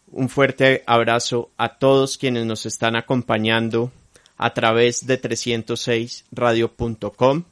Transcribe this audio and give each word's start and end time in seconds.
Un 0.08 0.28
fuerte 0.28 0.84
abrazo 0.86 1.48
a 1.56 1.78
todos 1.78 2.18
quienes 2.18 2.44
nos 2.44 2.66
están 2.66 2.96
acompañando 2.96 3.90
a 4.36 4.52
través 4.52 5.06
de 5.06 5.18
306radio.com 5.18 7.44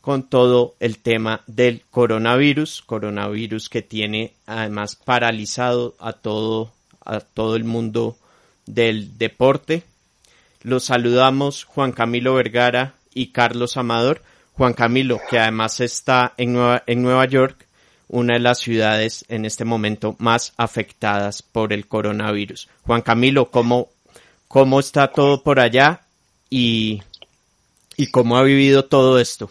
con 0.00 0.22
todo 0.28 0.74
el 0.80 0.98
tema 0.98 1.42
del 1.46 1.82
coronavirus, 1.90 2.82
coronavirus 2.82 3.68
que 3.68 3.82
tiene 3.82 4.32
además 4.46 4.96
paralizado 4.96 5.94
a 5.98 6.14
todo, 6.14 6.72
a 7.04 7.20
todo 7.20 7.56
el 7.56 7.64
mundo 7.64 8.16
del 8.66 9.18
deporte. 9.18 9.82
Los 10.62 10.84
saludamos 10.84 11.64
Juan 11.64 11.92
Camilo 11.92 12.34
Vergara 12.34 12.94
y 13.14 13.28
Carlos 13.28 13.76
Amador. 13.76 14.22
Juan 14.54 14.74
Camilo, 14.74 15.20
que 15.28 15.38
además 15.38 15.80
está 15.80 16.34
en 16.36 16.52
Nueva, 16.52 16.82
en 16.86 17.02
Nueva 17.02 17.24
York, 17.26 17.66
una 18.08 18.34
de 18.34 18.40
las 18.40 18.58
ciudades 18.58 19.24
en 19.28 19.44
este 19.44 19.64
momento 19.64 20.16
más 20.18 20.52
afectadas 20.56 21.42
por 21.42 21.72
el 21.72 21.86
coronavirus. 21.86 22.68
Juan 22.82 23.02
Camilo, 23.02 23.50
¿cómo, 23.50 23.88
cómo 24.48 24.80
está 24.80 25.08
todo 25.08 25.42
por 25.42 25.60
allá? 25.60 26.02
Y, 26.50 27.02
y 27.96 28.10
cómo 28.10 28.36
ha 28.36 28.42
vivido 28.42 28.84
todo 28.84 29.18
esto. 29.18 29.48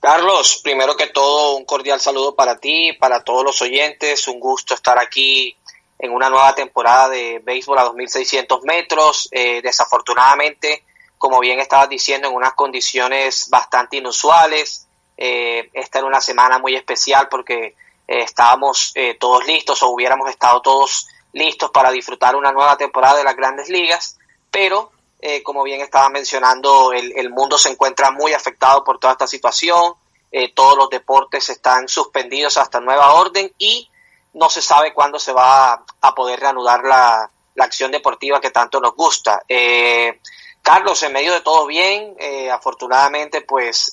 Carlos, 0.00 0.60
primero 0.62 0.96
que 0.96 1.08
todo, 1.08 1.56
un 1.56 1.66
cordial 1.66 2.00
saludo 2.00 2.34
para 2.34 2.58
ti, 2.58 2.94
para 2.94 3.22
todos 3.22 3.44
los 3.44 3.60
oyentes. 3.60 4.28
Un 4.28 4.40
gusto 4.40 4.74
estar 4.74 4.98
aquí 4.98 5.54
en 5.98 6.12
una 6.12 6.30
nueva 6.30 6.54
temporada 6.54 7.10
de 7.10 7.40
béisbol 7.44 7.78
a 7.78 7.84
2.600 7.84 8.62
metros. 8.64 9.28
Eh, 9.30 9.60
desafortunadamente, 9.62 10.84
como 11.18 11.38
bien 11.38 11.60
estabas 11.60 11.90
diciendo, 11.90 12.28
en 12.28 12.34
unas 12.34 12.54
condiciones 12.54 13.48
bastante 13.50 13.98
inusuales. 13.98 14.88
Eh, 15.18 15.68
esta 15.74 15.98
era 15.98 16.08
una 16.08 16.22
semana 16.22 16.58
muy 16.58 16.74
especial 16.74 17.28
porque 17.30 17.76
eh, 18.08 18.22
estábamos 18.22 18.94
todos 19.18 19.46
listos 19.46 19.82
o 19.82 19.90
hubiéramos 19.90 20.30
estado 20.30 20.62
todos 20.62 21.08
listos 21.34 21.70
para 21.70 21.90
disfrutar 21.90 22.36
una 22.36 22.52
nueva 22.52 22.78
temporada 22.78 23.18
de 23.18 23.24
las 23.24 23.36
grandes 23.36 23.68
ligas, 23.68 24.18
pero 24.50 24.90
eh, 25.22 25.42
como 25.42 25.62
bien 25.62 25.82
estaba 25.82 26.08
mencionando, 26.08 26.92
el, 26.92 27.30
mundo 27.30 27.58
se 27.58 27.68
encuentra 27.68 28.10
muy 28.10 28.32
afectado 28.32 28.82
por 28.82 28.98
toda 28.98 29.12
esta 29.12 29.26
situación. 29.26 29.94
Eh, 30.32 30.52
todos 30.54 30.76
los 30.78 30.88
deportes 30.88 31.50
están 31.50 31.88
suspendidos 31.88 32.56
hasta 32.56 32.80
nueva 32.80 33.12
orden 33.12 33.52
y 33.58 33.90
no 34.32 34.48
se 34.48 34.62
sabe 34.62 34.94
cuándo 34.94 35.18
se 35.18 35.32
va 35.32 35.84
a, 36.00 36.14
poder 36.14 36.40
reanudar 36.40 36.84
la, 36.84 37.30
acción 37.58 37.90
deportiva 37.92 38.40
que 38.40 38.50
tanto 38.50 38.80
nos 38.80 38.94
gusta. 38.94 39.42
Eh, 39.46 40.20
Carlos, 40.62 41.02
en 41.02 41.12
medio 41.12 41.34
de 41.34 41.42
todo 41.42 41.66
bien, 41.66 42.16
afortunadamente, 42.50 43.42
pues 43.42 43.92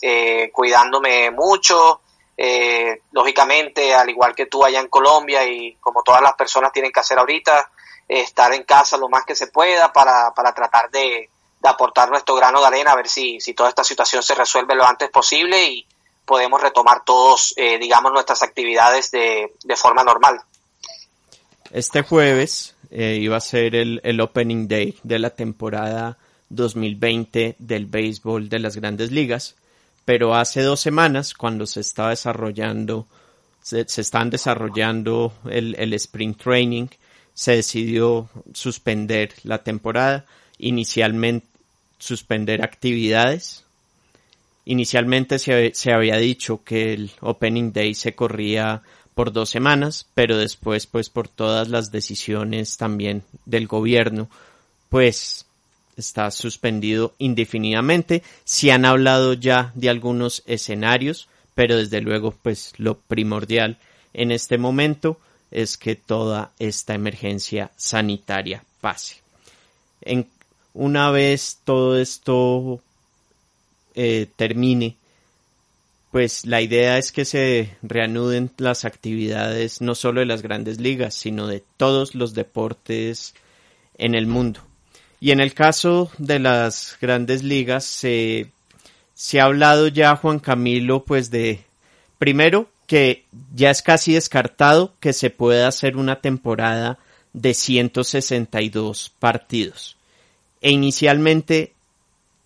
cuidándome 0.54 1.32
mucho. 1.32 2.00
lógicamente, 3.12 3.94
al 3.94 4.10
igual 4.10 4.34
que 4.34 4.46
tú 4.46 4.64
allá 4.64 4.80
en 4.80 4.88
Colombia 4.88 5.46
y 5.46 5.76
como 5.82 6.04
todas 6.04 6.22
las 6.22 6.34
personas 6.36 6.72
tienen 6.72 6.94
que 6.94 7.00
hacer 7.02 7.20
ahorita, 7.20 7.70
estar 8.08 8.54
en 8.54 8.64
casa 8.64 8.98
lo 8.98 9.10
más 9.10 9.26
que 9.26 9.36
se 9.36 9.48
pueda 9.48 9.92
para, 9.92 10.32
para 10.34 10.54
tratar 10.54 10.90
de, 10.92 11.30
aportar 11.64 12.10
nuestro 12.10 12.36
grano 12.36 12.62
de 12.62 12.68
arena, 12.68 12.92
a 12.92 12.96
ver 12.96 13.10
si, 13.10 13.40
si 13.40 13.54
toda 13.54 13.70
esta 13.70 13.84
situación 13.84 14.24
se 14.24 14.36
resuelve 14.36 14.76
lo 14.76 14.88
antes 14.88 15.10
posible 15.10 15.68
y 15.68 15.86
podemos 16.26 16.62
retomar 16.62 17.04
todos, 17.04 17.54
eh, 17.58 17.78
digamos, 17.78 18.12
nuestras 18.12 18.44
actividades 18.44 19.12
de, 19.12 19.54
de, 19.64 19.76
forma 19.76 20.04
normal. 20.04 20.40
Este 21.72 22.04
jueves 22.04 22.76
eh, 22.90 23.18
iba 23.22 23.38
a 23.38 23.42
ser 23.42 23.76
el, 23.76 24.02
el 24.04 24.22
Opening 24.22 24.68
Day 24.68 24.98
de 25.04 25.20
la 25.20 25.32
temporada 25.32 26.18
2020 26.50 27.56
del 27.60 27.86
béisbol 27.86 28.50
de 28.50 28.60
las 28.60 28.76
grandes 28.76 29.12
ligas, 29.12 29.56
pero 30.06 30.36
hace 30.36 30.62
dos 30.62 30.80
semanas, 30.80 31.34
cuando 31.34 31.66
se 31.66 31.82
estaba 31.82 32.10
desarrollando, 32.10 33.08
se, 33.62 33.88
se 33.88 34.02
están 34.02 34.30
desarrollando 34.30 35.34
el, 35.50 35.76
el 35.78 35.94
Spring 35.94 36.36
Training, 36.36 36.88
se 37.38 37.52
decidió 37.52 38.28
suspender 38.52 39.32
la 39.44 39.62
temporada, 39.62 40.26
inicialmente 40.58 41.46
suspender 42.00 42.64
actividades. 42.64 43.64
Inicialmente 44.66 45.38
se, 45.38 45.72
se, 45.76 45.94
había 45.94 46.18
dicho 46.18 46.64
que 46.64 46.94
el 46.94 47.12
Opening 47.22 47.74
Day 47.74 47.94
se 47.94 48.16
corría 48.16 48.82
por 49.14 49.32
dos 49.32 49.52
semanas, 49.52 50.08
pero 50.16 50.36
después, 50.36 50.88
pues 50.88 51.10
por 51.12 51.28
todas 51.28 51.70
las 51.70 51.92
decisiones 51.92 52.76
también 52.76 53.22
del 53.46 53.68
gobierno, 53.68 54.32
pues 54.90 55.46
está 55.96 56.32
suspendido 56.32 57.14
indefinidamente. 57.20 58.24
Se 58.46 58.72
han 58.72 58.84
hablado 58.84 59.34
ya 59.34 59.72
de 59.76 59.92
algunos 59.92 60.42
escenarios, 60.48 61.28
pero 61.54 61.78
desde 61.78 62.02
luego, 62.02 62.32
pues 62.32 62.74
lo 62.78 62.98
primordial 62.98 63.78
en 64.16 64.32
este 64.32 64.58
momento 64.58 65.20
es 65.52 65.78
que 65.78 65.96
toda 65.96 66.52
esta 66.60 66.94
emergencia 66.94 67.72
sanitaria 67.76 68.64
pase. 68.82 69.18
En, 70.02 70.28
una 70.74 71.10
vez 71.12 71.60
todo 71.64 71.98
esto 72.00 72.82
eh, 73.96 74.28
termine, 74.36 74.96
pues 76.12 76.46
la 76.46 76.62
idea 76.62 76.98
es 76.98 77.12
que 77.12 77.26
se 77.26 77.76
reanuden 77.82 78.52
las 78.58 78.86
actividades 78.86 79.82
no 79.82 79.96
solo 79.96 80.20
de 80.20 80.26
las 80.26 80.42
grandes 80.42 80.80
ligas, 80.80 81.16
sino 81.16 81.48
de 81.48 81.64
todos 81.78 82.16
los 82.16 82.34
deportes 82.34 83.34
en 83.98 84.16
el 84.16 84.28
mundo. 84.28 84.62
Y 85.20 85.32
en 85.32 85.40
el 85.40 85.54
caso 85.54 86.12
de 86.20 86.40
las 86.40 86.98
grandes 87.02 87.44
ligas 87.44 87.86
se, 87.86 88.52
se 89.16 89.40
ha 89.40 89.46
hablado 89.46 89.88
ya, 89.88 90.16
Juan 90.16 90.40
Camilo, 90.40 91.04
pues 91.04 91.32
de, 91.32 91.64
primero, 92.20 92.70
que 92.88 93.26
ya 93.54 93.70
es 93.70 93.82
casi 93.82 94.14
descartado 94.14 94.94
que 95.00 95.14
se 95.14 95.30
pueda 95.30 95.68
hacer 95.68 95.98
una 95.98 96.22
temporada 96.22 96.98
de 97.34 97.54
162 97.54 99.12
partidos. 99.20 99.98
E 100.62 100.72
inicialmente 100.72 101.76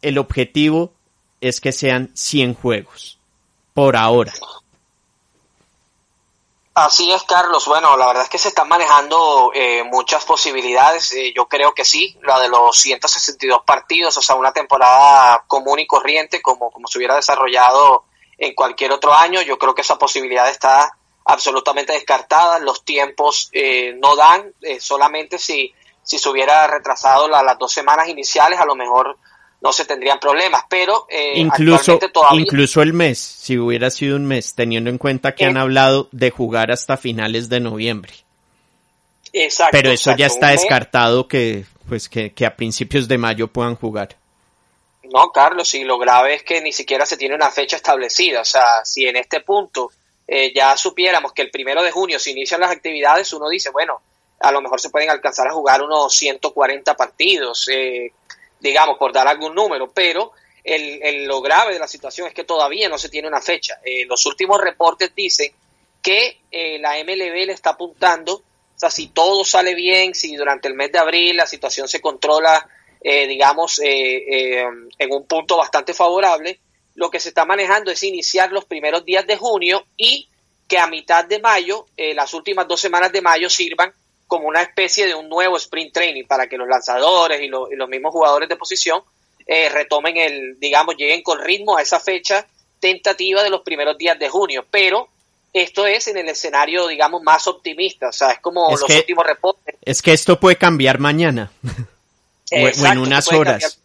el 0.02 0.18
objetivo 0.18 0.92
es 1.40 1.62
que 1.62 1.72
sean 1.72 2.12
100 2.16 2.56
juegos, 2.56 3.20
por 3.74 3.96
ahora. 3.96 4.34
Así 6.74 7.12
es, 7.12 7.24
Carlos. 7.24 7.68
Bueno, 7.68 7.96
la 7.98 8.08
verdad 8.08 8.24
es 8.24 8.30
que 8.30 8.38
se 8.38 8.48
están 8.48 8.68
manejando 8.68 9.52
eh, 9.54 9.84
muchas 9.84 10.24
posibilidades. 10.26 11.12
Eh, 11.12 11.34
yo 11.36 11.48
creo 11.48 11.74
que 11.74 11.86
sí, 11.86 12.18
la 12.24 12.40
de 12.40 12.48
los 12.48 12.78
162 12.78 13.62
partidos, 13.66 14.18
o 14.18 14.22
sea, 14.22 14.36
una 14.36 14.54
temporada 14.54 15.44
común 15.48 15.80
y 15.80 15.88
corriente, 15.88 16.42
como, 16.42 16.72
como 16.72 16.88
se 16.88 16.98
hubiera 16.98 17.16
desarrollado 17.16 18.06
en 18.42 18.56
cualquier 18.56 18.92
otro 18.92 19.14
año. 19.14 19.42
Yo 19.44 19.58
creo 19.58 19.74
que 19.74 19.82
esa 19.82 19.98
posibilidad 19.98 20.50
está 20.50 20.98
absolutamente 21.24 21.94
descartada. 21.94 22.60
Los 22.60 22.84
tiempos 22.84 23.50
eh, 23.54 23.96
no 24.02 24.16
dan, 24.16 24.52
eh, 24.62 24.80
solamente 24.80 25.38
si, 25.38 25.72
si 26.02 26.18
se 26.18 26.28
hubiera 26.28 26.68
retrasado 26.68 27.30
las 27.30 27.58
dos 27.60 27.72
semanas 27.72 28.10
iniciales, 28.10 28.60
a 28.60 28.66
lo 28.66 28.76
mejor 28.76 29.16
no 29.62 29.72
se 29.72 29.86
tendrían 29.86 30.20
problemas, 30.20 30.64
pero 30.68 31.06
eh, 31.08 31.34
incluso, 31.36 32.00
todavía... 32.12 32.42
incluso 32.42 32.82
el 32.82 32.94
mes, 32.94 33.20
si 33.20 33.60
hubiera 33.60 33.92
sido 33.92 34.16
un 34.16 34.26
mes, 34.26 34.56
teniendo 34.56 34.90
en 34.90 34.98
cuenta 34.98 35.36
que 35.36 35.46
han 35.46 35.58
hablado 35.58 36.10
de 36.12 36.32
jugar 36.32 36.72
hasta 36.72 36.98
finales 36.98 37.48
de 37.48 37.60
noviembre. 37.60 38.12
Exacto. 39.34 39.70
Pero 39.72 39.92
eso 39.92 40.16
ya 40.18 40.26
está 40.26 40.50
descartado 40.50 41.28
que, 41.28 41.66
pues, 41.88 42.10
que, 42.10 42.34
que 42.34 42.48
a 42.48 42.56
principios 42.56 43.08
de 43.08 43.20
mayo 43.20 43.50
puedan 43.50 43.76
jugar. 43.76 44.18
No, 45.12 45.32
Carlos, 45.32 45.74
y 45.76 45.84
lo 45.84 45.98
grave 45.98 46.36
es 46.36 46.44
que 46.44 46.62
ni 46.62 46.72
siquiera 46.72 47.06
se 47.06 47.18
tiene 47.18 47.36
una 47.36 47.52
fecha 47.52 47.76
establecida. 47.76 48.42
O 48.42 48.46
sea, 48.46 48.86
si 48.86 49.06
en 49.06 49.18
este 49.18 49.42
punto 49.42 49.92
eh, 50.26 50.54
ya 50.56 50.78
supiéramos 50.78 51.34
que 51.34 51.42
el 51.42 51.52
primero 51.52 51.84
de 51.84 51.92
junio 51.92 52.18
se 52.18 52.32
inician 52.32 52.62
las 52.62 52.72
actividades, 52.72 53.34
uno 53.34 53.50
dice, 53.50 53.72
bueno, 53.72 54.02
a 54.40 54.52
lo 54.54 54.62
mejor 54.62 54.80
se 54.80 54.90
pueden 54.90 55.10
alcanzar 55.10 55.48
a 55.48 55.54
jugar 55.54 55.82
unos 55.82 56.16
140 56.16 56.96
partidos, 56.96 57.68
eh, 57.68 58.14
digamos, 58.62 58.98
por 58.98 59.12
dar 59.12 59.28
algún 59.28 59.54
número, 59.54 59.92
pero 59.92 60.32
el, 60.64 61.26
lo 61.26 61.42
grave 61.42 61.74
de 61.74 61.80
la 61.80 61.90
situación 61.90 62.28
es 62.28 62.34
que 62.34 62.46
todavía 62.46 62.88
no 62.88 62.98
se 62.98 63.10
tiene 63.10 63.28
una 63.28 63.42
fecha. 63.42 63.82
Eh, 63.84 64.06
los 64.06 64.26
últimos 64.26 64.62
reportes 64.62 65.14
dicen 65.14 65.52
que 66.02 66.40
la 66.80 66.96
MLB 67.04 67.46
le 67.46 67.54
está 67.54 67.72
apuntando, 67.72 68.36
o 68.36 68.80
sea, 68.80 68.90
si 68.90 69.10
todo 69.10 69.44
sale 69.44 69.76
bien, 69.76 70.16
si 70.16 70.36
durante 70.36 70.68
el 70.68 70.74
mes 70.74 70.92
de 70.92 71.00
abril 71.00 71.38
la 71.38 71.46
situación 71.46 71.88
se 71.88 72.02
controla, 72.02 72.68
digamos, 73.04 73.80
en 73.84 75.12
un 75.12 75.26
punto 75.26 75.58
bastante 75.58 75.94
favorable, 75.94 76.60
lo 76.96 77.10
que 77.10 77.20
se 77.20 77.30
está 77.30 77.46
manejando 77.46 77.92
es 77.92 78.04
iniciar 78.04 78.52
los 78.52 78.66
primeros 78.66 79.06
días 79.06 79.26
de 79.26 79.38
junio 79.38 79.86
y 79.98 80.28
que 80.68 80.78
a 80.78 80.88
mitad 80.88 81.26
de 81.26 81.40
mayo, 81.40 81.86
eh, 81.98 82.14
las 82.14 82.34
últimas 82.34 82.68
dos 82.68 82.80
semanas 82.80 83.12
de 83.12 83.22
mayo, 83.22 83.50
sirvan 83.50 83.94
como 84.28 84.48
una 84.48 84.62
especie 84.62 85.06
de 85.06 85.16
un 85.16 85.28
nuevo 85.28 85.58
sprint 85.58 85.94
training 85.94 86.24
para 86.26 86.48
que 86.48 86.58
los 86.58 86.68
lanzadores 86.68 87.42
y, 87.42 87.48
los 87.50 87.90
mismos 87.90 88.12
jugadores 88.12 88.48
de 88.48 88.56
posición 88.56 89.02
eh, 89.46 89.68
retomen 89.68 90.16
el, 90.16 90.60
digamos, 90.60 90.96
lleguen 90.96 91.24
con 91.24 91.42
ritmo 91.42 91.76
a 91.76 91.82
esa 91.82 92.00
fecha 92.00 92.48
tentativa 92.80 93.44
de 93.44 93.50
los 93.50 93.62
primeros 93.62 93.98
días 93.98 94.18
de 94.18 94.30
junio. 94.30 94.66
Pero 94.72 95.10
esto 95.52 95.86
es 95.86 96.08
en 96.08 96.18
el 96.18 96.30
escenario, 96.30 96.88
digamos, 96.88 97.22
más 97.22 97.48
optimista. 97.48 98.08
O 98.08 98.14
sea, 98.14 98.32
es 98.32 98.40
como 98.40 98.72
los 98.72 98.84
últimos 98.84 99.26
reportes. 99.26 99.76
Es 99.82 100.02
que 100.02 100.14
esto 100.14 100.40
puede 100.40 100.56
cambiar 100.56 101.00
mañana. 101.00 101.52
o, 102.52 102.56
en 102.56 102.98
unas 102.98 103.32
horas 103.32 103.80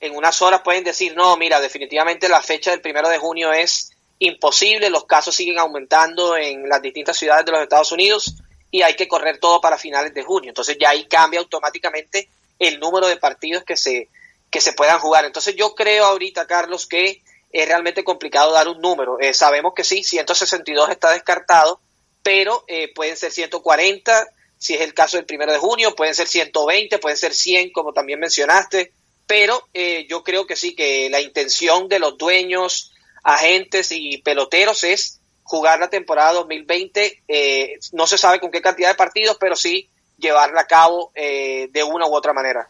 en 0.00 0.16
unas 0.16 0.40
horas 0.42 0.62
pueden 0.62 0.82
decir, 0.82 1.14
no, 1.14 1.36
mira, 1.36 1.60
definitivamente 1.60 2.28
la 2.28 2.40
fecha 2.40 2.70
del 2.70 2.80
primero 2.80 3.08
de 3.08 3.18
junio 3.18 3.52
es 3.52 3.92
imposible, 4.18 4.90
los 4.90 5.04
casos 5.04 5.34
siguen 5.34 5.58
aumentando 5.58 6.36
en 6.36 6.68
las 6.68 6.82
distintas 6.82 7.16
ciudades 7.16 7.44
de 7.44 7.52
los 7.52 7.62
Estados 7.62 7.92
Unidos 7.92 8.34
y 8.70 8.82
hay 8.82 8.94
que 8.94 9.08
correr 9.08 9.38
todo 9.38 9.60
para 9.60 9.78
finales 9.78 10.14
de 10.14 10.22
junio. 10.22 10.50
Entonces 10.50 10.76
ya 10.80 10.90
ahí 10.90 11.06
cambia 11.06 11.40
automáticamente 11.40 12.28
el 12.58 12.80
número 12.80 13.08
de 13.08 13.16
partidos 13.16 13.64
que 13.64 13.76
se, 13.76 14.08
que 14.50 14.60
se 14.60 14.72
puedan 14.72 15.00
jugar. 15.00 15.24
Entonces 15.24 15.54
yo 15.54 15.74
creo 15.74 16.06
ahorita, 16.06 16.46
Carlos, 16.46 16.86
que 16.86 17.22
es 17.52 17.66
realmente 17.66 18.04
complicado 18.04 18.52
dar 18.52 18.68
un 18.68 18.80
número. 18.80 19.18
Eh, 19.20 19.34
sabemos 19.34 19.74
que 19.74 19.84
sí, 19.84 20.02
162 20.02 20.90
está 20.90 21.10
descartado, 21.10 21.80
pero 22.22 22.64
eh, 22.68 22.92
pueden 22.94 23.16
ser 23.16 23.32
140, 23.32 24.26
si 24.60 24.74
es 24.74 24.82
el 24.82 24.94
caso 24.94 25.16
del 25.16 25.26
primero 25.26 25.50
de 25.50 25.58
junio, 25.58 25.96
pueden 25.96 26.14
ser 26.14 26.28
120, 26.28 26.98
pueden 26.98 27.18
ser 27.18 27.34
100, 27.34 27.72
como 27.72 27.92
también 27.92 28.20
mencionaste 28.20 28.92
pero 29.30 29.62
eh, 29.72 30.08
yo 30.10 30.24
creo 30.24 30.44
que 30.44 30.56
sí, 30.56 30.74
que 30.74 31.08
la 31.08 31.20
intención 31.20 31.86
de 31.86 32.00
los 32.00 32.18
dueños, 32.18 32.90
agentes 33.22 33.92
y 33.92 34.18
peloteros 34.18 34.82
es 34.82 35.20
jugar 35.44 35.78
la 35.78 35.88
temporada 35.88 36.32
2020, 36.32 37.22
eh, 37.28 37.78
no 37.92 38.08
se 38.08 38.18
sabe 38.18 38.40
con 38.40 38.50
qué 38.50 38.60
cantidad 38.60 38.88
de 38.88 38.96
partidos, 38.96 39.36
pero 39.38 39.54
sí 39.54 39.88
llevarla 40.18 40.62
a 40.62 40.66
cabo 40.66 41.12
eh, 41.14 41.68
de 41.70 41.84
una 41.84 42.08
u 42.08 42.16
otra 42.16 42.32
manera. 42.32 42.68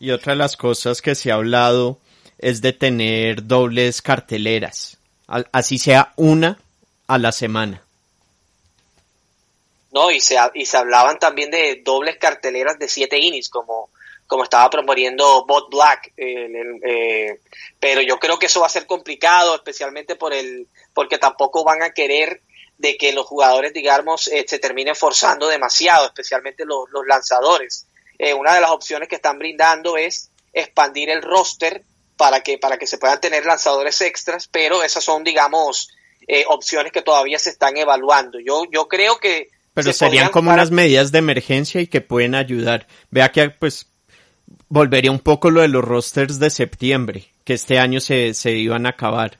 Y 0.00 0.10
otra 0.10 0.32
de 0.32 0.38
las 0.38 0.56
cosas 0.56 1.00
que 1.00 1.14
se 1.14 1.30
ha 1.30 1.36
hablado 1.36 2.00
es 2.38 2.60
de 2.60 2.72
tener 2.72 3.46
dobles 3.46 4.02
carteleras, 4.02 4.98
así 5.52 5.78
sea 5.78 6.12
una 6.16 6.58
a 7.06 7.18
la 7.18 7.30
semana. 7.30 7.84
No, 9.92 10.10
y 10.10 10.20
se, 10.20 10.36
y 10.54 10.66
se 10.66 10.76
hablaban 10.76 11.18
también 11.18 11.50
de 11.50 11.82
dobles 11.84 12.16
carteleras 12.18 12.78
de 12.78 12.88
siete 12.88 13.18
innings, 13.18 13.48
como 13.48 13.90
como 14.30 14.44
estaba 14.44 14.70
proponiendo 14.70 15.44
Bot 15.44 15.68
Black. 15.70 16.12
Eh, 16.16 17.40
pero 17.80 18.00
yo 18.00 18.18
creo 18.20 18.38
que 18.38 18.46
eso 18.46 18.60
va 18.60 18.66
a 18.66 18.70
ser 18.70 18.86
complicado, 18.86 19.56
especialmente 19.56 20.14
por 20.14 20.32
el, 20.32 20.68
porque 20.94 21.18
tampoco 21.18 21.64
van 21.64 21.82
a 21.82 21.90
querer 21.90 22.40
de 22.78 22.96
que 22.96 23.12
los 23.12 23.26
jugadores, 23.26 23.72
digamos, 23.72 24.28
eh, 24.28 24.46
se 24.46 24.60
terminen 24.60 24.94
forzando 24.94 25.48
demasiado, 25.48 26.06
especialmente 26.06 26.64
los, 26.64 26.86
lanzadores. 27.08 27.88
Eh, 28.20 28.32
una 28.32 28.54
de 28.54 28.60
las 28.60 28.70
opciones 28.70 29.08
que 29.08 29.16
están 29.16 29.36
brindando 29.36 29.96
es 29.96 30.30
expandir 30.52 31.10
el 31.10 31.22
roster 31.22 31.82
para 32.16 32.40
que, 32.40 32.56
para 32.56 32.78
que 32.78 32.86
se 32.86 32.98
puedan 32.98 33.20
tener 33.20 33.44
lanzadores 33.44 34.00
extras, 34.00 34.46
pero 34.46 34.84
esas 34.84 35.02
son, 35.02 35.24
digamos, 35.24 35.90
opciones 36.46 36.92
que 36.92 37.02
todavía 37.02 37.40
se 37.40 37.50
están 37.50 37.76
evaluando. 37.76 38.38
Yo, 38.38 38.62
yo 38.70 38.86
creo 38.86 39.18
que... 39.18 39.50
Pero 39.74 39.92
serían 39.92 40.30
como 40.30 40.52
unas 40.52 40.70
medidas 40.70 41.12
de 41.12 41.18
emergencia 41.18 41.80
y 41.80 41.86
que 41.86 42.00
pueden 42.00 42.34
ayudar. 42.34 42.86
Vea 43.10 43.30
que, 43.30 43.50
pues, 43.50 43.86
volvería 44.68 45.10
un 45.10 45.20
poco 45.20 45.50
lo 45.50 45.60
de 45.60 45.68
los 45.68 45.84
rosters 45.84 46.38
de 46.38 46.50
septiembre, 46.50 47.30
que 47.44 47.54
este 47.54 47.78
año 47.78 48.00
se, 48.00 48.34
se 48.34 48.52
iban 48.52 48.86
a 48.86 48.90
acabar. 48.90 49.38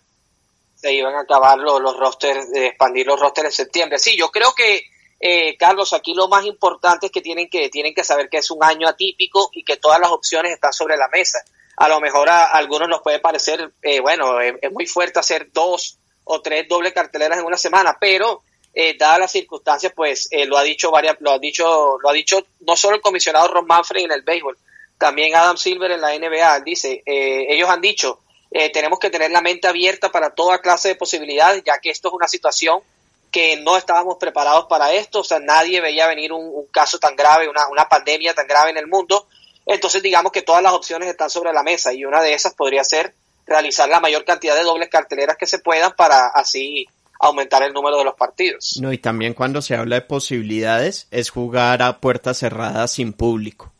Se 0.76 0.92
iban 0.92 1.14
a 1.14 1.20
acabar 1.20 1.58
los, 1.58 1.80
los 1.80 1.96
rosters, 1.98 2.50
de 2.52 2.68
expandir 2.68 3.06
los 3.06 3.20
rosters 3.20 3.46
en 3.46 3.52
septiembre. 3.52 3.98
Sí, 3.98 4.16
yo 4.16 4.30
creo 4.30 4.54
que, 4.54 4.84
eh, 5.18 5.56
Carlos, 5.56 5.92
aquí 5.92 6.14
lo 6.14 6.28
más 6.28 6.44
importante 6.46 7.06
es 7.06 7.12
que 7.12 7.20
tienen, 7.20 7.48
que 7.50 7.68
tienen 7.68 7.94
que 7.94 8.04
saber 8.04 8.28
que 8.28 8.38
es 8.38 8.50
un 8.50 8.64
año 8.64 8.88
atípico 8.88 9.50
y 9.52 9.64
que 9.64 9.76
todas 9.76 10.00
las 10.00 10.10
opciones 10.10 10.52
están 10.52 10.72
sobre 10.72 10.96
la 10.96 11.08
mesa. 11.08 11.38
A 11.76 11.88
lo 11.88 12.00
mejor 12.00 12.28
a, 12.28 12.46
algunos 12.46 12.88
nos 12.88 13.02
puede 13.02 13.20
parecer, 13.20 13.72
eh, 13.82 14.00
bueno, 14.00 14.40
es, 14.40 14.54
muy 14.72 14.86
fuerte 14.86 15.18
hacer 15.18 15.50
dos 15.52 15.98
o 16.24 16.40
tres 16.40 16.66
doble 16.68 16.92
carteleras 16.92 17.38
en 17.38 17.46
una 17.46 17.56
semana, 17.56 17.96
pero 18.00 18.42
eh, 18.74 18.96
dadas 18.98 19.20
las 19.20 19.32
circunstancias, 19.32 19.92
pues 19.94 20.28
eh, 20.30 20.46
lo 20.46 20.56
ha 20.56 20.62
dicho 20.62 20.90
varias, 20.90 21.16
lo 21.20 21.32
ha 21.32 21.38
dicho, 21.38 21.98
lo 22.00 22.08
ha 22.08 22.12
dicho 22.12 22.46
no 22.60 22.76
solo 22.76 22.96
el 22.96 23.02
comisionado 23.02 23.48
Ron 23.48 23.66
Manfred 23.66 24.04
en 24.04 24.12
el 24.12 24.22
béisbol, 24.22 24.56
también 25.00 25.34
Adam 25.34 25.56
Silver 25.56 25.92
en 25.92 26.02
la 26.02 26.12
NBA 26.12 26.60
dice, 26.60 27.02
eh, 27.06 27.46
ellos 27.48 27.70
han 27.70 27.80
dicho, 27.80 28.20
eh, 28.50 28.70
tenemos 28.70 28.98
que 28.98 29.08
tener 29.08 29.30
la 29.30 29.40
mente 29.40 29.66
abierta 29.66 30.12
para 30.12 30.34
toda 30.34 30.60
clase 30.60 30.88
de 30.88 30.94
posibilidades, 30.94 31.62
ya 31.64 31.78
que 31.78 31.88
esto 31.88 32.08
es 32.08 32.14
una 32.14 32.28
situación 32.28 32.82
que 33.30 33.56
no 33.56 33.78
estábamos 33.78 34.18
preparados 34.18 34.66
para 34.66 34.92
esto, 34.92 35.20
o 35.20 35.24
sea, 35.24 35.38
nadie 35.38 35.80
veía 35.80 36.06
venir 36.06 36.34
un, 36.34 36.66
caso 36.66 36.98
tan 36.98 37.16
grave, 37.16 37.48
una, 37.48 37.66
una, 37.68 37.88
pandemia 37.88 38.34
tan 38.34 38.46
grave 38.46 38.72
en 38.72 38.76
el 38.76 38.88
mundo. 38.88 39.26
Entonces, 39.64 40.02
digamos 40.02 40.32
que 40.32 40.42
todas 40.42 40.62
las 40.62 40.74
opciones 40.74 41.08
están 41.08 41.30
sobre 41.30 41.54
la 41.54 41.62
mesa 41.62 41.94
y 41.94 42.04
una 42.04 42.20
de 42.20 42.34
esas 42.34 42.52
podría 42.52 42.84
ser 42.84 43.14
realizar 43.46 43.88
la 43.88 44.00
mayor 44.00 44.26
cantidad 44.26 44.54
de 44.54 44.64
dobles 44.64 44.90
carteleras 44.90 45.38
que 45.38 45.46
se 45.46 45.60
puedan 45.60 45.92
para 45.96 46.26
así 46.26 46.86
aumentar 47.20 47.62
el 47.62 47.72
número 47.72 47.98
de 47.98 48.04
los 48.04 48.14
partidos. 48.14 48.78
No, 48.80 48.92
y 48.92 48.98
también 48.98 49.34
cuando 49.34 49.62
se 49.62 49.76
habla 49.76 49.96
de 49.96 50.02
posibilidades 50.02 51.06
es 51.10 51.30
jugar 51.30 51.82
a 51.82 52.00
puertas 52.00 52.38
cerradas 52.38 52.92
sin 52.92 53.12
público 53.12 53.72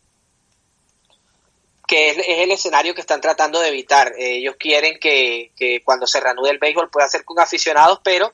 que 1.91 2.11
es, 2.11 2.19
el 2.25 2.53
escenario 2.53 2.95
que 2.95 3.01
están 3.01 3.21
tratando 3.21 3.61
de 3.61 3.67
evitar. 3.67 4.13
Eh, 4.17 4.37
ellos 4.37 4.55
quieren 4.57 5.01
que, 5.01 5.51
cuando 5.85 6.07
se 6.07 6.21
reanude 6.21 6.51
el 6.51 6.61
béisbol 6.61 6.89
pueda 6.89 7.09
ser 7.09 7.25
con 7.25 7.41
aficionados, 7.41 8.01
pero 8.05 8.33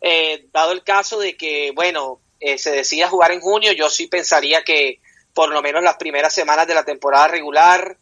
eh, 0.00 0.46
dado 0.52 0.72
el 0.72 0.82
caso 0.82 1.20
de 1.20 1.36
que, 1.36 1.70
bueno, 1.70 2.18
eh, 2.40 2.58
se 2.58 2.72
decida 2.72 3.08
jugar 3.08 3.30
en 3.30 3.40
junio, 3.40 3.70
yo 3.70 3.88
sí 3.90 4.08
pensaría 4.08 4.64
que 4.64 4.98
por 5.32 5.50
lo 5.50 5.62
menos 5.62 5.84
las 5.84 5.98
primeras 5.98 6.34
semanas 6.34 6.66
de 6.66 6.74
la 6.74 6.84
temporada 6.84 7.28
regular, 7.28 7.96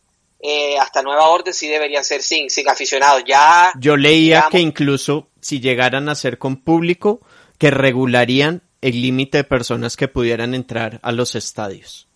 hasta 0.80 1.02
nueva 1.02 1.28
orden, 1.28 1.54
sí 1.54 1.68
deberían 1.68 2.04
ser 2.04 2.22
sin, 2.22 2.50
sin 2.50 2.68
aficionados. 2.68 3.22
Ya, 3.26 3.72
yo 3.78 3.96
leía 3.96 4.48
que 4.50 4.58
incluso 4.58 5.28
si 5.40 5.60
llegaran 5.60 6.08
a 6.08 6.14
ser 6.14 6.38
con 6.38 6.62
público, 6.62 7.20
que 7.58 7.70
regularían 7.70 8.62
el 8.84 9.00
límite 9.00 9.38
de 9.38 9.44
personas 9.44 9.96
que 9.96 10.08
pudieran 10.08 10.54
entrar 10.54 11.00
a 11.02 11.10
los 11.10 11.34
estadios. 11.34 12.06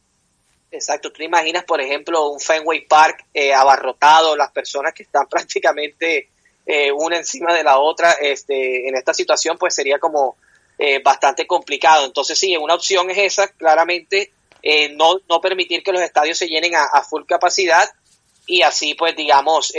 Exacto, 0.70 1.10
tú 1.10 1.18
te 1.18 1.24
imaginas, 1.24 1.64
por 1.64 1.80
ejemplo, 1.80 2.28
un 2.28 2.38
Fenway 2.38 2.86
Park 2.86 3.24
eh, 3.32 3.54
abarrotado, 3.54 4.36
las 4.36 4.52
personas 4.52 4.92
que 4.92 5.02
están 5.02 5.26
prácticamente 5.30 6.28
eh, 6.66 6.92
una 6.92 7.16
encima 7.16 7.54
de 7.54 7.64
la 7.64 7.78
otra, 7.78 8.12
este, 8.12 8.86
en 8.86 8.94
esta 8.94 9.14
situación 9.14 9.56
pues 9.56 9.74
sería 9.74 9.98
como 9.98 10.36
eh, 10.78 11.00
bastante 11.02 11.46
complicado. 11.46 12.04
Entonces 12.04 12.38
sí, 12.38 12.54
una 12.56 12.74
opción 12.74 13.10
es 13.10 13.18
esa, 13.18 13.48
claramente, 13.48 14.32
no, 14.96 15.18
no 15.30 15.40
permitir 15.40 15.82
que 15.82 15.92
los 15.92 16.02
estadios 16.02 16.36
se 16.36 16.48
llenen 16.48 16.74
a, 16.74 17.02
full 17.02 17.22
capacidad 17.26 17.88
y 18.48 18.62
así 18.62 18.94
pues 18.94 19.14
digamos 19.14 19.72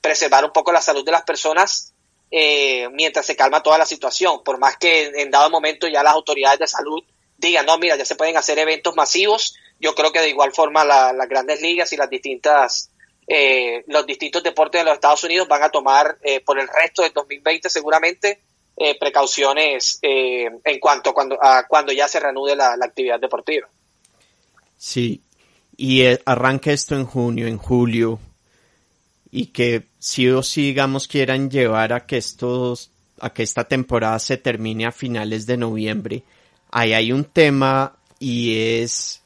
preservar 0.00 0.44
un 0.44 0.52
poco 0.52 0.72
la 0.72 0.80
salud 0.80 1.04
de 1.04 1.12
las 1.12 1.22
personas 1.22 1.94
mientras 2.30 3.26
se 3.26 3.36
calma 3.36 3.62
toda 3.62 3.78
la 3.78 3.86
situación, 3.86 4.42
por 4.42 4.58
más 4.58 4.76
que 4.76 5.12
en 5.14 5.30
dado 5.30 5.50
momento 5.50 5.86
ya 5.86 6.02
las 6.02 6.14
autoridades 6.14 6.58
de 6.58 6.66
salud 6.66 7.04
digan, 7.36 7.66
no, 7.66 7.78
mira, 7.78 7.96
ya 7.96 8.04
se 8.04 8.16
pueden 8.16 8.36
hacer 8.36 8.58
eventos 8.58 8.94
masivos, 8.94 9.54
yo 9.80 9.94
creo 9.94 10.12
que 10.12 10.20
de 10.20 10.28
igual 10.28 10.52
forma 10.52 10.84
las 10.84 11.28
grandes 11.28 11.60
ligas 11.62 11.92
y 11.92 11.96
las 11.96 12.10
distintas 12.10 12.90
eh, 13.32 13.84
los 13.86 14.06
distintos 14.06 14.42
deportes 14.42 14.80
de 14.80 14.86
los 14.86 14.94
Estados 14.94 15.22
Unidos 15.22 15.46
van 15.46 15.62
a 15.62 15.70
tomar 15.70 16.18
eh, 16.22 16.40
por 16.40 16.58
el 16.58 16.66
resto 16.66 17.02
del 17.02 17.12
2020 17.12 17.70
seguramente 17.70 18.40
eh, 18.76 18.98
precauciones 18.98 20.00
en 20.02 20.80
cuanto 20.80 21.14
cuando, 21.14 21.38
a 21.40 21.64
cuando 21.68 21.92
ya 21.92 22.08
se 22.08 22.18
reanude 22.18 22.56
la, 22.56 22.76
actividad 22.82 23.20
deportiva. 23.20 23.68
Sí, 24.76 25.22
y 25.82 26.02
arranca 26.26 26.72
esto 26.72 26.94
en 26.94 27.06
junio, 27.06 27.46
en 27.46 27.56
julio. 27.56 28.20
y 29.30 29.46
que 29.46 29.86
sí 29.98 30.28
o 30.28 30.42
sí, 30.42 30.62
digamos, 30.66 31.08
quieran 31.08 31.50
llevar 31.50 31.94
a 31.94 32.04
que 32.04 32.18
estos, 32.18 32.90
a 33.18 33.32
que 33.32 33.42
esta 33.42 33.64
temporada 33.64 34.18
se 34.18 34.36
termine 34.36 34.84
a 34.84 34.92
finales 34.92 35.46
de 35.46 35.56
noviembre, 35.56 36.24
ahí 36.70 36.92
hay 36.92 37.12
un 37.12 37.24
tema 37.24 37.96
y 38.18 38.56
es, 38.56 39.22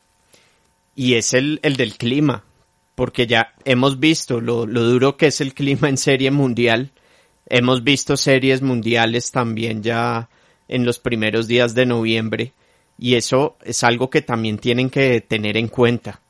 y 0.94 1.14
es 1.14 1.34
el, 1.34 1.58
el 1.62 1.76
del 1.76 1.96
clima, 1.96 2.44
porque 2.94 3.26
ya 3.26 3.54
hemos 3.64 3.98
visto 3.98 4.40
lo, 4.40 4.64
lo 4.66 4.84
duro 4.84 5.16
que 5.16 5.28
es 5.28 5.40
el 5.40 5.54
clima 5.54 5.88
en 5.88 5.96
serie 5.96 6.30
mundial, 6.30 6.92
hemos 7.46 7.82
visto 7.82 8.16
series 8.16 8.62
mundiales 8.62 9.32
también 9.32 9.82
ya 9.82 10.28
en 10.68 10.84
los 10.84 11.00
primeros 11.00 11.48
días 11.48 11.74
de 11.74 11.86
noviembre, 11.86 12.52
y 12.96 13.16
eso 13.16 13.56
es 13.64 13.82
algo 13.82 14.08
que 14.08 14.22
también 14.22 14.58
tienen 14.58 14.88
que 14.88 15.20
tener 15.20 15.56
en 15.56 15.66
cuenta. 15.66 16.20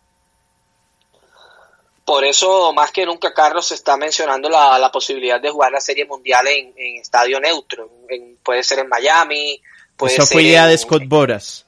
Por 2.05 2.25
eso, 2.25 2.73
más 2.75 2.91
que 2.93 3.07
nunca, 3.07 3.33
Carlos, 3.33 3.67
se 3.67 3.75
está 3.75 3.97
mencionando 3.97 4.49
la, 4.51 4.79
la 4.79 4.93
posibilidad 4.93 5.41
de 5.41 5.51
jugar 5.51 5.73
la 5.73 5.81
Serie 5.81 6.05
Mundial 6.05 6.47
en, 6.49 6.75
en 6.77 6.97
estadio 7.01 7.41
neutro. 7.41 7.89
En, 8.09 8.37
puede 8.43 8.63
ser 8.63 8.81
en 8.81 8.89
Miami. 8.89 9.61
Puede 9.97 10.15
Eso 10.15 10.27
ser 10.27 10.35
fue 10.35 10.43
idea 10.43 10.65
en- 10.65 10.71
de 10.71 10.79
Scott 10.79 11.03
Boras. 11.07 11.67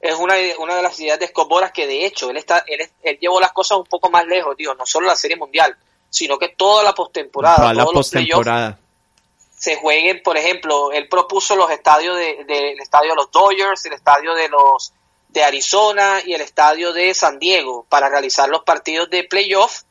Es 0.00 0.16
una, 0.16 0.34
una 0.58 0.76
de 0.76 0.82
las 0.82 0.98
ideas 1.00 1.18
de 1.18 1.28
Scott 1.28 1.48
Boras 1.48 1.72
que, 1.72 1.86
de 1.86 2.04
hecho, 2.04 2.28
él, 2.28 2.36
está, 2.36 2.64
él, 2.66 2.80
él 3.02 3.18
llevó 3.20 3.40
las 3.40 3.52
cosas 3.52 3.78
un 3.78 3.84
poco 3.86 4.10
más 4.10 4.26
lejos, 4.26 4.56
digo, 4.56 4.74
no 4.74 4.84
solo 4.84 5.06
la 5.06 5.16
Serie 5.16 5.36
Mundial, 5.36 5.74
sino 6.10 6.36
que 6.38 6.48
toda 6.48 6.82
la 6.82 6.92
postemporada, 6.92 7.56
Toda 7.56 7.72
la 7.74 7.84
postemporada. 7.86 8.78
se 9.56 9.76
jueguen, 9.76 10.22
por 10.22 10.36
ejemplo, 10.36 10.92
él 10.92 11.08
propuso 11.08 11.56
los 11.56 11.70
estadios 11.70 12.16
de, 12.16 12.44
de- 12.44 12.72
el 12.72 12.80
estadio 12.80 13.10
de 13.10 13.16
los 13.16 13.30
Dodgers, 13.30 13.86
el 13.86 13.94
estadio 13.94 14.34
de 14.34 14.48
los 14.48 14.92
de 15.34 15.42
Arizona 15.44 16.20
y 16.24 16.32
el 16.32 16.40
estadio 16.40 16.92
de 16.94 17.12
San 17.12 17.38
Diego 17.38 17.84
para 17.90 18.08
realizar 18.08 18.48
los 18.48 18.62
partidos 18.62 19.10
de 19.10 19.24
playoff 19.24 19.82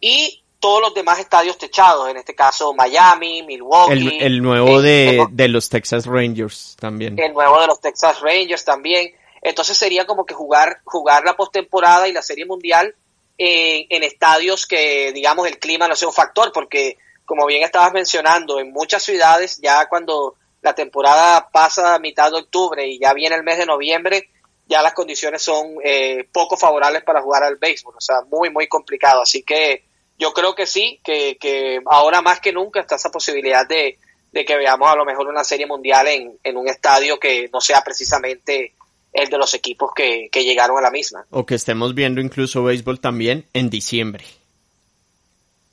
y 0.00 0.44
todos 0.60 0.80
los 0.80 0.94
demás 0.94 1.18
estadios 1.18 1.58
techados, 1.58 2.08
en 2.08 2.16
este 2.18 2.34
caso 2.36 2.72
Miami, 2.74 3.42
Milwaukee, 3.42 3.92
El, 3.92 4.22
el 4.22 4.42
nuevo 4.42 4.78
eh, 4.78 4.82
de, 4.82 5.18
el- 5.22 5.26
de 5.30 5.48
los 5.48 5.68
Texas 5.68 6.06
Rangers 6.06 6.76
también. 6.78 7.18
el 7.18 7.32
nuevo 7.32 7.60
de 7.60 7.66
los 7.66 7.80
Texas 7.80 8.20
Rangers 8.20 8.64
también. 8.64 9.12
Entonces 9.40 9.76
sería 9.76 10.06
como 10.06 10.24
que 10.24 10.34
jugar, 10.34 10.82
jugar 10.84 11.24
la 11.24 11.34
postemporada 11.34 12.06
y 12.06 12.12
la 12.12 12.22
serie 12.22 12.44
mundial 12.46 12.94
en, 13.38 13.86
en 13.88 14.02
estadios 14.04 14.66
que, 14.66 15.10
digamos, 15.12 15.48
el 15.48 15.58
clima 15.58 15.88
no 15.88 15.96
sea 15.96 16.06
un 16.06 16.14
factor, 16.14 16.52
porque 16.52 16.96
como 17.24 17.46
bien 17.46 17.64
estabas 17.64 17.92
mencionando, 17.92 18.60
en 18.60 18.72
muchas 18.72 19.02
ciudades 19.02 19.58
ya 19.60 19.88
cuando 19.88 20.36
la 20.60 20.74
temporada 20.74 21.48
pasa 21.50 21.94
a 21.94 21.98
mitad 21.98 22.30
de 22.30 22.38
octubre 22.38 22.86
y 22.86 23.00
ya 23.00 23.14
viene 23.14 23.34
el 23.34 23.42
mes 23.42 23.58
de 23.58 23.66
noviembre, 23.66 24.28
ya 24.72 24.80
las 24.80 24.94
condiciones 24.94 25.42
son 25.42 25.76
eh, 25.84 26.26
poco 26.32 26.56
favorables 26.56 27.04
para 27.04 27.20
jugar 27.20 27.42
al 27.42 27.56
béisbol, 27.56 27.94
o 27.94 28.00
sea, 28.00 28.22
muy, 28.30 28.48
muy 28.48 28.68
complicado. 28.68 29.20
Así 29.20 29.42
que 29.42 29.84
yo 30.18 30.32
creo 30.32 30.54
que 30.54 30.66
sí, 30.66 30.98
que, 31.04 31.36
que 31.36 31.80
ahora 31.84 32.22
más 32.22 32.40
que 32.40 32.52
nunca 32.52 32.80
está 32.80 32.96
esa 32.96 33.10
posibilidad 33.10 33.66
de, 33.68 33.98
de 34.32 34.44
que 34.46 34.56
veamos 34.56 34.88
a 34.88 34.96
lo 34.96 35.04
mejor 35.04 35.28
una 35.28 35.44
serie 35.44 35.66
mundial 35.66 36.08
en, 36.08 36.38
en 36.42 36.56
un 36.56 36.68
estadio 36.68 37.20
que 37.20 37.50
no 37.52 37.60
sea 37.60 37.84
precisamente 37.84 38.72
el 39.12 39.28
de 39.28 39.36
los 39.36 39.52
equipos 39.52 39.90
que, 39.94 40.30
que 40.32 40.42
llegaron 40.42 40.78
a 40.78 40.80
la 40.80 40.90
misma. 40.90 41.26
O 41.30 41.44
que 41.44 41.54
estemos 41.56 41.94
viendo 41.94 42.22
incluso 42.22 42.64
béisbol 42.64 42.98
también 42.98 43.46
en 43.52 43.68
diciembre. 43.68 44.24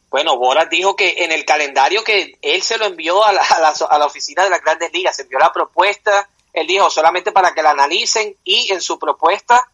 Bueno, 0.09 0.35
Boras 0.37 0.69
dijo 0.69 0.97
que 0.97 1.23
en 1.23 1.31
el 1.31 1.45
calendario 1.45 2.03
que 2.03 2.37
él 2.41 2.61
se 2.63 2.77
lo 2.77 2.85
envió 2.85 3.23
a 3.23 3.31
la, 3.31 3.41
a 3.43 3.61
la, 3.61 3.73
a 3.89 3.97
la 3.97 4.05
oficina 4.05 4.43
de 4.43 4.49
las 4.49 4.61
grandes 4.61 4.91
ligas, 4.91 5.15
se 5.15 5.21
envió 5.21 5.39
la 5.39 5.53
propuesta, 5.53 6.27
él 6.53 6.67
dijo 6.67 6.89
solamente 6.89 7.31
para 7.31 7.53
que 7.53 7.61
la 7.61 7.71
analicen 7.71 8.35
y 8.43 8.71
en 8.73 8.81
su 8.81 8.97
propuesta 8.97 9.69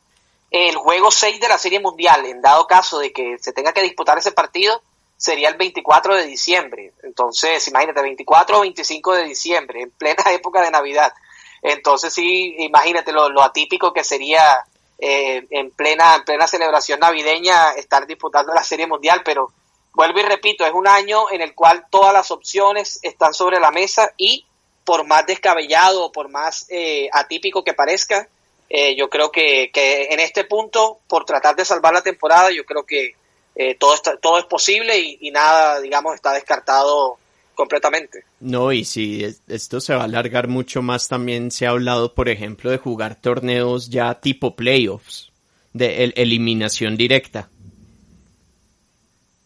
el 0.51 0.75
juego 0.75 1.11
6 1.11 1.39
de 1.39 1.47
la 1.47 1.57
Serie 1.57 1.79
Mundial, 1.79 2.25
en 2.25 2.41
dado 2.41 2.67
caso 2.67 2.99
de 2.99 3.11
que 3.11 3.37
se 3.39 3.51
tenga 3.51 3.73
que 3.73 3.81
disputar 3.81 4.17
ese 4.17 4.31
partido, 4.31 4.81
sería 5.17 5.49
el 5.49 5.57
24 5.57 6.15
de 6.15 6.25
diciembre. 6.25 6.93
Entonces, 7.03 7.67
imagínate, 7.67 8.01
24 8.01 8.57
o 8.57 8.61
25 8.61 9.13
de 9.15 9.23
diciembre, 9.23 9.81
en 9.81 9.91
plena 9.91 10.23
época 10.31 10.61
de 10.61 10.71
Navidad. 10.71 11.13
Entonces, 11.61 12.13
sí, 12.13 12.55
imagínate 12.59 13.11
lo, 13.11 13.29
lo 13.29 13.41
atípico 13.41 13.91
que 13.91 14.03
sería 14.03 14.65
eh, 14.97 15.45
en, 15.49 15.71
plena, 15.71 16.15
en 16.15 16.23
plena 16.23 16.47
celebración 16.47 16.99
navideña 16.99 17.71
estar 17.73 18.05
disputando 18.07 18.53
la 18.53 18.63
Serie 18.63 18.87
Mundial, 18.87 19.21
pero 19.25 19.51
vuelvo 19.93 20.19
y 20.19 20.23
repito, 20.23 20.65
es 20.65 20.73
un 20.73 20.87
año 20.87 21.29
en 21.31 21.41
el 21.41 21.53
cual 21.53 21.85
todas 21.89 22.13
las 22.13 22.31
opciones 22.31 22.99
están 23.01 23.33
sobre 23.33 23.59
la 23.59 23.71
mesa 23.71 24.11
y 24.15 24.45
por 24.85 25.05
más 25.05 25.25
descabellado 25.25 26.11
por 26.11 26.29
más 26.29 26.67
eh, 26.69 27.09
atípico 27.11 27.63
que 27.63 27.73
parezca, 27.73 28.29
eh, 28.69 28.95
yo 28.95 29.09
creo 29.09 29.31
que, 29.31 29.69
que, 29.73 30.05
en 30.05 30.19
este 30.19 30.45
punto, 30.45 30.99
por 31.07 31.25
tratar 31.25 31.55
de 31.55 31.65
salvar 31.65 31.93
la 31.93 32.01
temporada, 32.01 32.51
yo 32.51 32.65
creo 32.65 32.83
que 32.83 33.15
eh, 33.55 33.75
todo, 33.75 33.93
está, 33.93 34.17
todo 34.17 34.37
es 34.39 34.45
posible 34.45 34.97
y, 34.97 35.17
y, 35.21 35.31
nada, 35.31 35.81
digamos, 35.81 36.15
está 36.15 36.33
descartado 36.33 37.17
completamente. 37.53 38.25
No, 38.39 38.71
y 38.71 38.85
si 38.85 39.23
esto 39.47 39.79
se 39.81 39.95
va 39.95 40.01
a 40.01 40.05
alargar 40.05 40.47
mucho 40.47 40.81
más, 40.81 41.07
también 41.07 41.51
se 41.51 41.65
ha 41.65 41.71
hablado, 41.71 42.13
por 42.13 42.29
ejemplo, 42.29 42.69
de 42.69 42.77
jugar 42.77 43.15
torneos 43.15 43.89
ya 43.89 44.19
tipo 44.19 44.55
playoffs, 44.55 45.31
de 45.73 46.03
el, 46.03 46.13
eliminación 46.15 46.97
directa. 46.97 47.49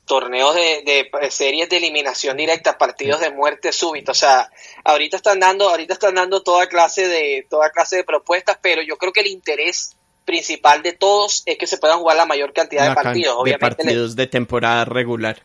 Torneos 0.09 0.55
de, 0.55 1.07
de, 1.21 1.29
series 1.29 1.69
de 1.69 1.77
eliminación 1.77 2.35
directa, 2.35 2.79
partidos 2.79 3.19
de 3.19 3.29
muerte 3.29 3.71
súbita, 3.71 4.11
o 4.11 4.15
sea, 4.15 4.49
ahorita 4.83 5.17
están 5.17 5.39
dando, 5.39 5.69
ahorita 5.69 5.93
están 5.93 6.15
dando 6.15 6.41
toda 6.41 6.65
clase 6.65 7.07
de, 7.07 7.45
toda 7.47 7.69
clase 7.69 7.97
de 7.97 8.03
propuestas, 8.03 8.57
pero 8.59 8.81
yo 8.81 8.97
creo 8.97 9.13
que 9.13 9.19
el 9.19 9.27
interés 9.27 9.95
principal 10.25 10.81
de 10.81 10.93
todos 10.93 11.43
es 11.45 11.59
que 11.59 11.67
se 11.67 11.77
puedan 11.77 11.99
jugar 11.99 12.17
la 12.17 12.25
mayor 12.25 12.53
cantidad 12.53 12.85
la 12.85 12.89
de 12.89 12.95
partidos. 12.95 13.35
de 13.35 13.41
Obviamente 13.41 13.83
partidos 13.83 14.15
le, 14.15 14.23
de 14.23 14.27
temporada 14.27 14.83
regular. 14.83 15.43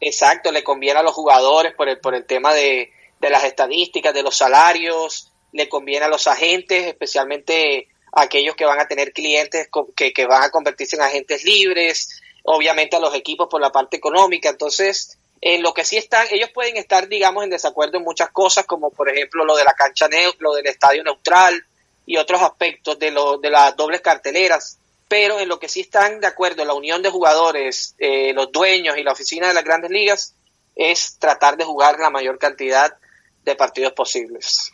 Exacto, 0.00 0.52
le 0.52 0.62
conviene 0.62 1.00
a 1.00 1.02
los 1.02 1.12
jugadores 1.12 1.74
por 1.74 1.88
el, 1.88 1.98
por 1.98 2.14
el 2.14 2.26
tema 2.26 2.54
de, 2.54 2.92
de 3.20 3.30
las 3.30 3.42
estadísticas, 3.42 4.14
de 4.14 4.22
los 4.22 4.36
salarios, 4.36 5.32
le 5.50 5.68
conviene 5.68 6.04
a 6.04 6.08
los 6.08 6.28
agentes, 6.28 6.86
especialmente 6.86 7.88
aquellos 8.12 8.54
que 8.54 8.66
van 8.66 8.78
a 8.78 8.86
tener 8.86 9.12
clientes 9.12 9.68
que, 9.96 10.12
que 10.12 10.26
van 10.26 10.44
a 10.44 10.50
convertirse 10.50 10.94
en 10.94 11.02
agentes 11.02 11.42
libres, 11.42 12.20
obviamente 12.44 12.96
a 12.96 13.00
los 13.00 13.14
equipos 13.14 13.48
por 13.48 13.60
la 13.60 13.72
parte 13.72 13.96
económica. 13.96 14.50
Entonces, 14.50 15.18
en 15.40 15.62
lo 15.62 15.74
que 15.74 15.84
sí 15.84 15.96
están, 15.96 16.26
ellos 16.30 16.50
pueden 16.54 16.76
estar, 16.76 17.08
digamos, 17.08 17.44
en 17.44 17.50
desacuerdo 17.50 17.98
en 17.98 18.04
muchas 18.04 18.30
cosas, 18.30 18.64
como 18.64 18.90
por 18.90 19.10
ejemplo 19.10 19.44
lo 19.44 19.56
de 19.56 19.64
la 19.64 19.74
cancha, 19.74 20.08
lo 20.38 20.54
del 20.54 20.66
estadio 20.66 21.02
neutral 21.02 21.64
y 22.06 22.16
otros 22.16 22.40
aspectos 22.42 22.98
de, 22.98 23.10
lo, 23.10 23.38
de 23.38 23.50
las 23.50 23.76
dobles 23.76 24.00
carteleras. 24.00 24.78
Pero 25.08 25.38
en 25.38 25.48
lo 25.48 25.58
que 25.58 25.68
sí 25.68 25.80
están 25.80 26.20
de 26.20 26.26
acuerdo 26.26 26.64
la 26.64 26.74
unión 26.74 27.02
de 27.02 27.10
jugadores, 27.10 27.94
eh, 27.98 28.32
los 28.32 28.50
dueños 28.52 28.96
y 28.96 29.02
la 29.02 29.12
oficina 29.12 29.48
de 29.48 29.54
las 29.54 29.64
grandes 29.64 29.90
ligas 29.90 30.34
es 30.74 31.18
tratar 31.18 31.56
de 31.56 31.64
jugar 31.64 31.98
la 31.98 32.10
mayor 32.10 32.38
cantidad 32.38 32.94
de 33.44 33.54
partidos 33.54 33.92
posibles. 33.92 34.72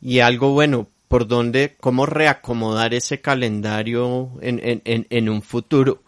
Y 0.00 0.20
algo 0.20 0.50
bueno, 0.50 0.86
¿por 1.08 1.26
dónde, 1.26 1.74
cómo 1.80 2.04
reacomodar 2.04 2.92
ese 2.92 3.22
calendario 3.22 4.30
en, 4.42 4.60
en, 4.62 4.82
en, 4.84 5.06
en 5.08 5.28
un 5.30 5.40
futuro? 5.40 6.03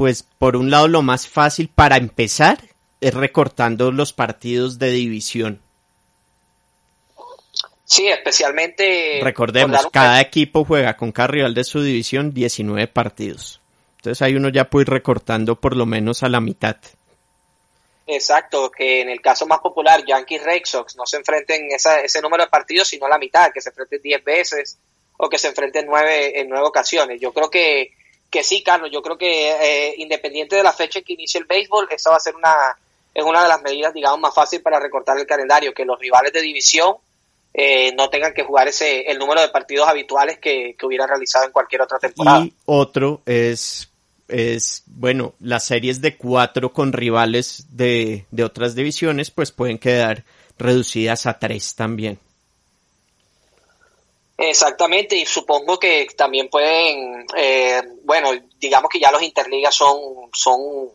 Pues 0.00 0.22
por 0.22 0.56
un 0.56 0.70
lado 0.70 0.88
lo 0.88 1.02
más 1.02 1.28
fácil 1.28 1.68
para 1.68 1.98
empezar 1.98 2.64
es 3.02 3.12
recortando 3.12 3.92
los 3.92 4.14
partidos 4.14 4.78
de 4.78 4.92
división. 4.92 5.60
Sí, 7.84 8.08
especialmente. 8.08 9.20
Recordemos, 9.22 9.86
cada 9.92 10.22
equipo 10.22 10.64
juega 10.64 10.96
con 10.96 11.12
cada 11.12 11.26
rival 11.26 11.52
de 11.52 11.64
su 11.64 11.82
división 11.82 12.32
19 12.32 12.88
partidos. 12.88 13.60
Entonces 13.96 14.22
ahí 14.22 14.36
uno 14.36 14.48
ya 14.48 14.70
puede 14.70 14.84
ir 14.84 14.88
recortando 14.88 15.60
por 15.60 15.76
lo 15.76 15.84
menos 15.84 16.22
a 16.22 16.30
la 16.30 16.40
mitad. 16.40 16.78
Exacto, 18.06 18.70
que 18.70 19.02
en 19.02 19.10
el 19.10 19.20
caso 19.20 19.46
más 19.46 19.58
popular, 19.58 20.02
Yankees 20.06 20.42
Red 20.42 20.62
Sox 20.64 20.96
no 20.96 21.04
se 21.04 21.18
enfrenten 21.18 21.68
esa, 21.72 22.00
ese 22.00 22.22
número 22.22 22.44
de 22.44 22.48
partidos, 22.48 22.88
sino 22.88 23.06
la 23.06 23.18
mitad, 23.18 23.52
que 23.52 23.60
se 23.60 23.68
enfrenten 23.68 24.00
10 24.00 24.24
veces 24.24 24.78
o 25.18 25.28
que 25.28 25.36
se 25.36 25.48
enfrenten 25.48 25.84
nueve, 25.84 26.40
en 26.40 26.48
nueve 26.48 26.66
ocasiones. 26.66 27.20
Yo 27.20 27.34
creo 27.34 27.50
que 27.50 27.99
que 28.30 28.44
sí, 28.44 28.62
Carlos, 28.62 28.90
yo 28.92 29.02
creo 29.02 29.18
que 29.18 29.50
eh, 29.50 29.94
independiente 29.98 30.56
de 30.56 30.62
la 30.62 30.72
fecha 30.72 31.00
en 31.00 31.04
que 31.04 31.14
inicie 31.14 31.40
el 31.40 31.46
béisbol, 31.46 31.88
esa 31.90 32.10
va 32.10 32.16
a 32.16 32.20
ser 32.20 32.36
una, 32.36 32.54
es 33.12 33.24
una 33.24 33.42
de 33.42 33.48
las 33.48 33.60
medidas, 33.60 33.92
digamos, 33.92 34.20
más 34.20 34.34
fácil 34.34 34.62
para 34.62 34.78
recortar 34.78 35.18
el 35.18 35.26
calendario, 35.26 35.74
que 35.74 35.84
los 35.84 35.98
rivales 35.98 36.32
de 36.32 36.40
división 36.40 36.94
eh, 37.52 37.92
no 37.96 38.08
tengan 38.08 38.32
que 38.32 38.44
jugar 38.44 38.68
ese 38.68 39.10
el 39.10 39.18
número 39.18 39.40
de 39.40 39.48
partidos 39.48 39.88
habituales 39.88 40.38
que, 40.38 40.76
que 40.78 40.86
hubieran 40.86 41.08
realizado 41.08 41.46
en 41.46 41.52
cualquier 41.52 41.82
otra 41.82 41.98
temporada. 41.98 42.44
Y 42.44 42.52
otro 42.66 43.22
es, 43.26 43.90
es, 44.28 44.84
bueno, 44.86 45.34
las 45.40 45.64
series 45.64 46.00
de 46.00 46.16
cuatro 46.16 46.72
con 46.72 46.92
rivales 46.92 47.66
de, 47.70 48.26
de 48.30 48.44
otras 48.44 48.76
divisiones, 48.76 49.32
pues 49.32 49.50
pueden 49.50 49.78
quedar 49.78 50.22
reducidas 50.56 51.26
a 51.26 51.38
tres 51.38 51.74
también. 51.74 52.20
Exactamente, 54.42 55.16
y 55.16 55.26
supongo 55.26 55.78
que 55.78 56.08
también 56.16 56.48
pueden, 56.48 57.26
eh, 57.36 57.82
bueno, 58.04 58.30
digamos 58.58 58.88
que 58.88 58.98
ya 58.98 59.10
los 59.10 59.20
interligas 59.20 59.74
son, 59.74 59.98
son 60.32 60.88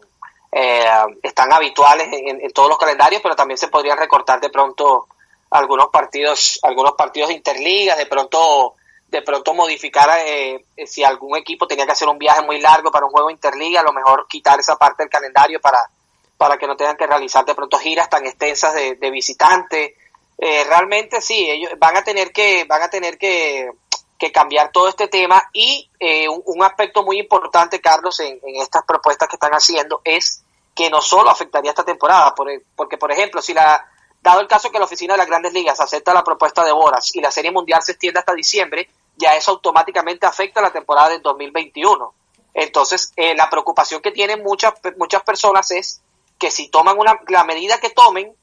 eh, 0.52 0.84
están 1.22 1.54
habituales 1.54 2.08
en, 2.12 2.52
todos 2.54 2.70
los 2.70 2.80
calendarios, 2.80 3.22
pero 3.22 3.36
también 3.36 3.60
se 3.60 3.68
podrían 3.68 4.00
recortar 4.00 4.42
de 4.42 4.50
pronto 4.50 5.08
algunos 5.52 5.90
partidos, 5.90 6.60
algunos 6.64 6.94
partidos 6.94 7.30
de 7.30 7.36
interligas, 7.36 8.00
de 8.00 8.08
pronto 8.08 8.74
de 9.10 9.22
pronto 9.22 9.54
modificar 9.54 10.10
eh, 10.26 10.66
si 10.88 11.04
algún 11.04 11.38
equipo 11.38 11.68
tenía 11.68 11.86
que 11.86 11.92
hacer 11.92 12.08
un 12.08 12.18
viaje 12.18 12.42
muy 12.42 12.60
largo 12.60 12.90
para 12.90 13.06
un 13.06 13.12
juego 13.12 13.30
interliga, 13.30 13.82
a 13.82 13.84
lo 13.84 13.94
mejor 13.94 14.26
quitar 14.28 14.60
esa 14.60 14.76
parte 14.76 15.04
del 15.04 15.12
calendario 15.12 15.62
para, 15.62 15.88
para 16.36 16.58
que 16.58 16.66
no 16.66 16.76
tengan 16.76 16.98
que 16.98 17.06
realizar 17.06 17.46
de 17.46 17.54
pronto 17.54 17.78
giras 17.78 18.10
tan 18.10 18.26
extensas 18.26 18.74
de, 18.74 18.96
de 18.96 19.12
visitantes. 19.12 19.92
Eh, 20.38 20.64
realmente 20.66 21.22
sí, 21.22 21.50
ellos 21.50 21.72
van 21.78 21.98
a 21.98 22.04
tener 22.04 22.32
que, 22.32 22.66
van 22.66 22.82
a 22.82 22.90
tener 22.90 23.18
que, 23.18 23.70
que 24.18 24.32
cambiar 24.32 24.72
todo 24.72 24.90
este 24.90 25.08
tema 25.08 25.50
y 25.54 25.90
eh, 26.00 26.28
un, 26.28 26.64
aspecto 26.64 27.04
muy 27.04 27.20
importante, 27.20 27.80
Carlos, 27.80 28.20
en, 28.20 28.40
en, 28.44 28.56
estas 28.62 28.84
propuestas 28.84 29.30
que 29.30 29.36
están 29.38 29.54
haciendo 29.54 30.02
es 30.04 30.44
que 30.76 30.90
no 30.90 31.02
solo 31.02 31.30
afectaría 31.30 31.72
esta 31.72 31.86
temporada, 31.86 32.36
porque 32.36 32.98
por 32.98 33.12
ejemplo, 33.12 33.42
si 33.42 33.54
la, 33.54 33.90
dado 34.22 34.42
el 34.42 34.48
caso 34.48 34.72
que 34.72 34.80
la 34.80 34.86
oficina 34.86 35.14
de 35.14 35.20
las 35.20 35.28
grandes 35.28 35.54
ligas 35.54 35.80
acepta 35.80 36.14
la 36.14 36.24
propuesta 36.24 36.66
de 36.66 36.74
Boras 36.74 37.16
y 37.16 37.22
la 37.22 37.32
serie 37.32 37.52
mundial 37.52 37.82
se 37.82 37.94
extiende 37.94 38.20
hasta 38.20 38.34
diciembre, 38.34 38.90
ya 39.16 39.36
eso 39.36 39.52
automáticamente 39.52 40.26
afecta 40.26 40.62
la 40.62 40.74
temporada 40.74 41.10
del 41.10 41.22
2021. 41.22 42.14
Entonces, 42.54 43.14
eh, 43.16 43.36
la 43.36 43.50
preocupación 43.50 44.02
que 44.02 44.12
tienen 44.12 44.44
muchas, 44.44 44.74
muchas 44.98 45.24
personas 45.24 45.72
es 45.72 46.02
que 46.40 46.50
si 46.50 46.70
toman 46.70 46.98
una, 46.98 47.20
la 47.28 47.44
medida 47.44 47.80
que 47.80 47.92
tomen, 47.92 48.36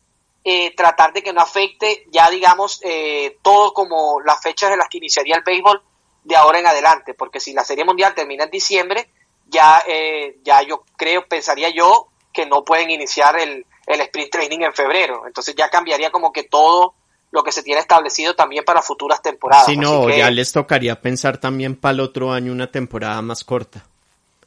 eh, 0.45 0.75
tratar 0.75 1.13
de 1.13 1.23
que 1.23 1.33
no 1.33 1.41
afecte 1.41 2.07
ya, 2.11 2.29
digamos, 2.31 2.81
eh, 2.83 3.39
todo 3.43 3.73
como 3.73 4.21
las 4.25 4.43
fechas 4.43 4.73
en 4.73 4.79
las 4.79 4.89
que 4.89 4.99
iniciaría 4.99 5.37
el 5.37 5.45
béisbol 5.45 5.83
de 6.25 6.37
ahora 6.37 6.59
en 6.59 6.67
adelante, 6.67 7.15
porque 7.15 7.41
si 7.41 7.53
la 7.53 7.65
Serie 7.65 7.85
Mundial 7.85 8.15
termina 8.15 8.45
en 8.45 8.51
diciembre, 8.51 9.09
ya, 9.47 9.83
eh, 9.87 10.39
ya 10.43 10.63
yo 10.63 10.85
creo, 10.97 11.27
pensaría 11.27 11.71
yo, 11.71 12.09
que 12.33 12.47
no 12.47 12.65
pueden 12.65 12.91
iniciar 12.91 13.39
el, 13.39 13.67
el 13.87 14.01
sprint 14.01 14.31
training 14.31 14.61
en 14.61 14.73
febrero. 14.73 15.27
Entonces 15.27 15.55
ya 15.55 15.69
cambiaría 15.69 16.11
como 16.11 16.33
que 16.33 16.45
todo 16.45 16.95
lo 17.31 17.43
que 17.43 17.53
se 17.53 17.63
tiene 17.63 17.81
establecido 17.81 18.35
también 18.35 18.65
para 18.65 18.83
futuras 18.83 19.23
temporadas. 19.23 19.67
Si 19.67 19.77
no, 19.77 20.09
ya 20.11 20.31
les 20.31 20.53
tocaría 20.53 21.01
pensar 21.01 21.39
también 21.39 21.77
para 21.77 21.95
el 21.95 22.01
otro 22.01 22.33
año 22.33 22.53
una 22.53 22.71
temporada 22.71 23.21
más 23.23 23.45
corta 23.45 23.87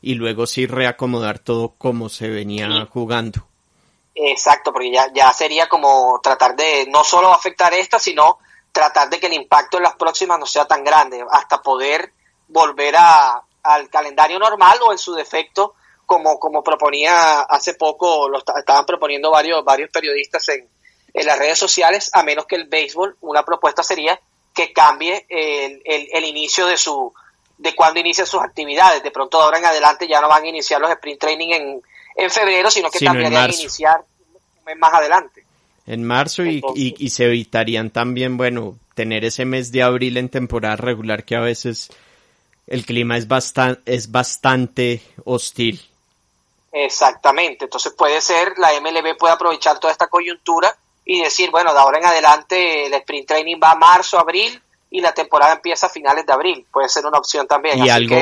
y 0.01 0.13
luego 0.15 0.45
sí 0.45 0.67
reacomodar 0.67 1.39
todo 1.39 1.73
como 1.77 2.09
se 2.09 2.29
venía 2.29 2.87
jugando. 2.91 3.47
Exacto, 4.15 4.71
porque 4.71 4.91
ya, 4.91 5.11
ya 5.13 5.31
sería 5.33 5.67
como 5.67 6.19
tratar 6.23 6.55
de 6.55 6.87
no 6.87 7.03
solo 7.03 7.33
afectar 7.33 7.73
esta, 7.73 7.99
sino 7.99 8.39
tratar 8.71 9.09
de 9.09 9.19
que 9.19 9.27
el 9.27 9.33
impacto 9.33 9.77
en 9.77 9.83
las 9.83 9.95
próximas 9.95 10.39
no 10.39 10.45
sea 10.45 10.65
tan 10.65 10.83
grande, 10.85 11.23
hasta 11.29 11.61
poder 11.61 12.13
volver 12.47 12.95
a, 12.97 13.43
al 13.63 13.89
calendario 13.89 14.39
normal 14.39 14.79
o 14.85 14.93
en 14.93 14.97
su 14.97 15.13
defecto, 15.13 15.73
como, 16.05 16.39
como 16.39 16.63
proponía 16.63 17.41
hace 17.41 17.73
poco, 17.73 18.29
lo 18.29 18.37
estaban 18.39 18.85
proponiendo 18.85 19.31
varios, 19.31 19.63
varios 19.65 19.89
periodistas 19.89 20.47
en, 20.49 20.69
en 21.13 21.25
las 21.25 21.37
redes 21.37 21.59
sociales, 21.59 22.09
a 22.13 22.23
menos 22.23 22.45
que 22.45 22.55
el 22.55 22.67
béisbol, 22.67 23.17
una 23.21 23.43
propuesta 23.43 23.83
sería 23.83 24.19
que 24.53 24.71
cambie 24.71 25.25
el, 25.27 25.81
el, 25.83 26.07
el 26.13 26.23
inicio 26.25 26.65
de 26.67 26.77
su 26.77 27.13
de 27.57 27.73
cuando 27.73 27.99
inician 27.99 28.27
sus 28.27 28.41
actividades. 28.41 29.03
De 29.03 29.11
pronto 29.11 29.37
de 29.37 29.43
ahora 29.43 29.59
en 29.59 29.65
adelante 29.65 30.07
ya 30.07 30.21
no 30.21 30.27
van 30.27 30.43
a 30.43 30.47
iniciar 30.47 30.79
los 30.79 30.91
sprint 30.91 31.19
training 31.19 31.49
en, 31.53 31.83
en 32.15 32.29
febrero, 32.29 32.71
sino 32.71 32.89
que 32.89 32.99
también 32.99 33.35
a 33.35 33.45
iniciar 33.45 34.03
un 34.57 34.65
mes 34.65 34.77
más 34.77 34.93
adelante. 34.93 35.43
En 35.87 36.03
marzo 36.03 36.43
y, 36.45 36.63
y, 36.75 37.09
se 37.09 37.25
evitarían 37.25 37.91
también, 37.91 38.37
bueno, 38.37 38.75
tener 38.95 39.23
ese 39.23 39.45
mes 39.45 39.71
de 39.71 39.83
abril 39.83 40.17
en 40.17 40.29
temporada 40.29 40.75
regular 40.77 41.25
que 41.25 41.35
a 41.35 41.41
veces 41.41 41.91
el 42.65 42.85
clima 42.85 43.17
es, 43.17 43.27
bastante 43.27 43.93
es 43.93 44.11
bastante 44.11 45.01
hostil. 45.25 45.79
Exactamente, 46.71 47.65
entonces 47.65 47.93
puede 47.93 48.19
ser, 48.19 48.57
la 48.57 48.71
MLB 48.81 49.15
puede 49.15 49.33
aprovechar 49.33 49.79
toda 49.79 49.93
esta 49.93 50.07
coyuntura 50.07 50.75
y 51.05 51.21
decir, 51.21 51.51
bueno, 51.51 51.71
de 51.71 51.79
ahora 51.79 51.99
en 51.99 52.05
adelante 52.05 52.87
el 52.87 52.93
sprint 52.95 53.27
training 53.27 53.57
va 53.63 53.71
a 53.71 53.75
marzo, 53.75 54.17
abril 54.17 54.59
y 54.89 55.01
la 55.01 55.13
temporada 55.13 55.53
empieza 55.53 55.85
a 55.85 55.89
finales 55.89 56.25
de 56.25 56.33
abril. 56.33 56.65
Puede 56.71 56.89
ser 56.89 57.05
una 57.05 57.19
opción 57.19 57.47
también. 57.47 57.85
Y 57.85 57.89
algo, 57.89 58.17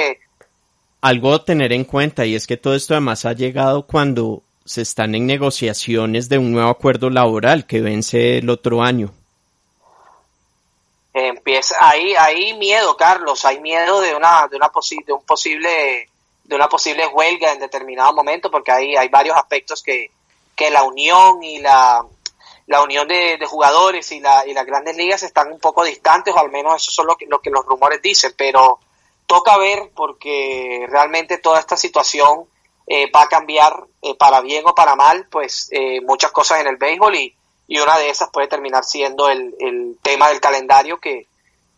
algo 1.04 1.34
a 1.34 1.44
tener 1.44 1.74
en 1.74 1.84
cuenta 1.84 2.26
y 2.26 2.34
es 2.34 2.48
que 2.48 2.56
todo 2.56 2.76
esto 2.76 2.94
además 2.94 3.26
ha 3.26 3.34
llegado 3.34 3.86
cuando 3.86 4.42
se 4.64 4.84
están 4.84 5.14
en 5.16 5.28
negociaciones 5.28 6.30
de 6.30 6.38
un 6.38 6.54
nuevo 6.54 6.70
acuerdo 6.70 7.10
laboral 7.10 7.68
que 7.68 7.82
vence 7.82 8.38
el 8.38 8.50
otro 8.50 8.82
año. 8.82 9.12
Empieza, 11.14 11.76
hay, 11.82 12.16
hay 12.16 12.54
miedo, 12.54 12.96
Carlos, 12.96 13.44
hay 13.44 13.60
miedo 13.60 14.00
de 14.00 14.16
una, 14.16 14.48
de 14.48 14.56
una 14.56 14.72
de 15.06 15.12
un 15.12 15.26
posible, 15.26 16.10
de 16.46 16.56
una 16.56 16.70
posible 16.70 17.06
huelga 17.08 17.52
en 17.52 17.60
determinado 17.60 18.14
momento, 18.14 18.50
porque 18.50 18.72
hay, 18.72 18.96
hay 18.96 19.10
varios 19.10 19.36
aspectos 19.36 19.84
que, 19.84 20.10
que 20.56 20.72
la 20.72 20.84
unión 20.84 21.44
y 21.44 21.60
la, 21.60 22.02
la 22.68 22.82
unión 22.82 23.10
de, 23.10 23.38
jugadores 23.46 24.10
y, 24.14 24.22
la, 24.22 24.48
y 24.48 24.54
las 24.54 24.66
grandes 24.66 24.96
ligas 24.96 25.22
están 25.24 25.52
un 25.52 25.60
poco 25.60 25.84
distantes, 25.84 26.34
o 26.34 26.40
al 26.40 26.50
menos 26.50 26.88
eso 26.88 27.02
es 27.02 27.06
lo 27.06 27.18
que, 27.18 27.26
lo 27.26 27.42
que 27.42 27.50
los 27.50 27.66
rumores 27.66 28.02
dicen, 28.02 28.34
pero 28.38 28.80
toca 29.34 29.58
ver 29.58 29.90
porque 29.96 30.86
realmente 30.88 31.40
toda 31.40 31.60
esta 31.60 31.76
situación 31.76 32.46
eh, 32.86 33.10
va 33.12 33.24
a 33.24 33.28
cambiar 33.28 33.74
eh, 34.04 34.14
para 34.14 34.42
bien 34.42 34.64
o 34.68 34.76
para 34.76 34.96
mal, 34.96 35.26
pues 35.32 35.70
eh, 35.72 36.02
muchas 36.02 36.32
cosas 36.32 36.62
en 36.62 36.68
el 36.68 36.78
béisbol 36.78 37.16
y, 37.16 37.36
y, 37.68 37.80
una 37.80 37.98
de 37.98 38.12
esas 38.12 38.30
puede 38.30 38.48
terminar 38.48 38.84
siendo 38.84 39.30
el, 39.30 39.56
el 39.60 39.98
tema 40.04 40.30
del 40.30 40.40
calendario 40.40 41.00
que, 41.00 41.26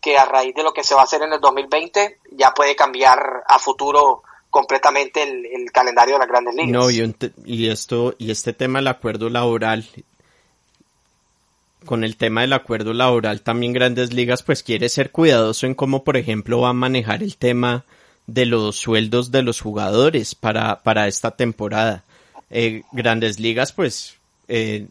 que 0.02 0.18
a 0.18 0.26
raíz 0.26 0.54
de 0.54 0.64
lo 0.64 0.74
que 0.74 0.84
se 0.84 0.94
va 0.94 1.00
a 1.00 1.04
hacer 1.04 1.22
en 1.22 1.32
el 1.32 1.40
2020 1.40 2.18
ya 2.32 2.52
puede 2.52 2.76
cambiar 2.76 3.44
a 3.46 3.58
futuro 3.58 4.22
completamente 4.50 5.22
el, 5.22 5.46
el 5.46 5.72
calendario 5.72 6.16
de 6.16 6.18
las 6.18 6.28
grandes 6.28 6.54
ligas. 6.56 6.72
No, 6.72 6.90
y, 6.90 7.14
y 7.46 7.70
esto 7.70 8.14
y 8.18 8.30
este 8.30 8.52
tema 8.52 8.80
del 8.80 8.88
acuerdo 8.88 9.30
laboral 9.30 9.88
con 11.86 12.04
el 12.04 12.16
tema 12.16 12.42
del 12.42 12.52
acuerdo 12.52 12.92
laboral 12.92 13.40
también 13.40 13.72
Grandes 13.72 14.12
Ligas 14.12 14.42
pues 14.42 14.62
quiere 14.62 14.90
ser 14.90 15.10
cuidadoso 15.10 15.66
en 15.66 15.74
cómo 15.74 16.04
por 16.04 16.18
ejemplo 16.18 16.60
va 16.60 16.70
a 16.70 16.74
manejar 16.74 17.22
el 17.22 17.36
tema 17.36 17.84
de 18.26 18.44
los 18.44 18.76
sueldos 18.76 19.30
de 19.30 19.42
los 19.42 19.60
jugadores 19.60 20.34
para, 20.34 20.82
para 20.82 21.06
esta 21.08 21.30
temporada. 21.30 22.04
Eh, 22.50 22.82
Grandes 22.92 23.40
Ligas 23.40 23.72
pues 23.72 24.16
eh, 24.48 24.88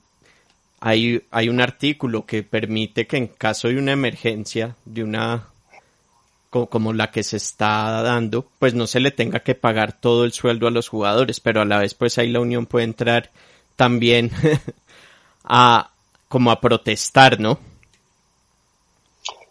hay, 0.80 1.24
hay 1.32 1.50
un 1.50 1.62
artículo 1.62 2.26
que 2.26 2.44
permite 2.44 3.08
que 3.08 3.18
en 3.18 3.28
caso 3.28 3.68
de 3.68 3.78
una 3.78 3.92
emergencia, 3.92 4.76
de 4.86 5.04
una 5.04 5.46
como, 6.50 6.68
como 6.68 6.94
la 6.94 7.12
que 7.12 7.24
se 7.24 7.38
está 7.38 8.02
dando, 8.02 8.48
pues 8.60 8.74
no 8.74 8.88
se 8.88 9.00
le 9.00 9.12
tenga 9.12 9.42
que 9.42 9.56
pagar 9.56 9.94
todo 9.94 10.26
el 10.26 10.32
sueldo 10.32 10.68
a 10.68 10.72
los 10.72 10.88
jugadores, 10.88 11.40
pero 11.40 11.62
a 11.62 11.66
la 11.66 11.80
vez 11.80 11.94
pues 11.94 12.18
ahí 12.18 12.30
la 12.30 12.40
unión 12.40 12.66
puede 12.66 12.86
entrar 12.86 13.32
también 13.76 14.32
a, 15.44 15.90
como 16.36 16.52
a 16.52 16.60
protestar, 16.60 17.40
¿no? 17.40 17.58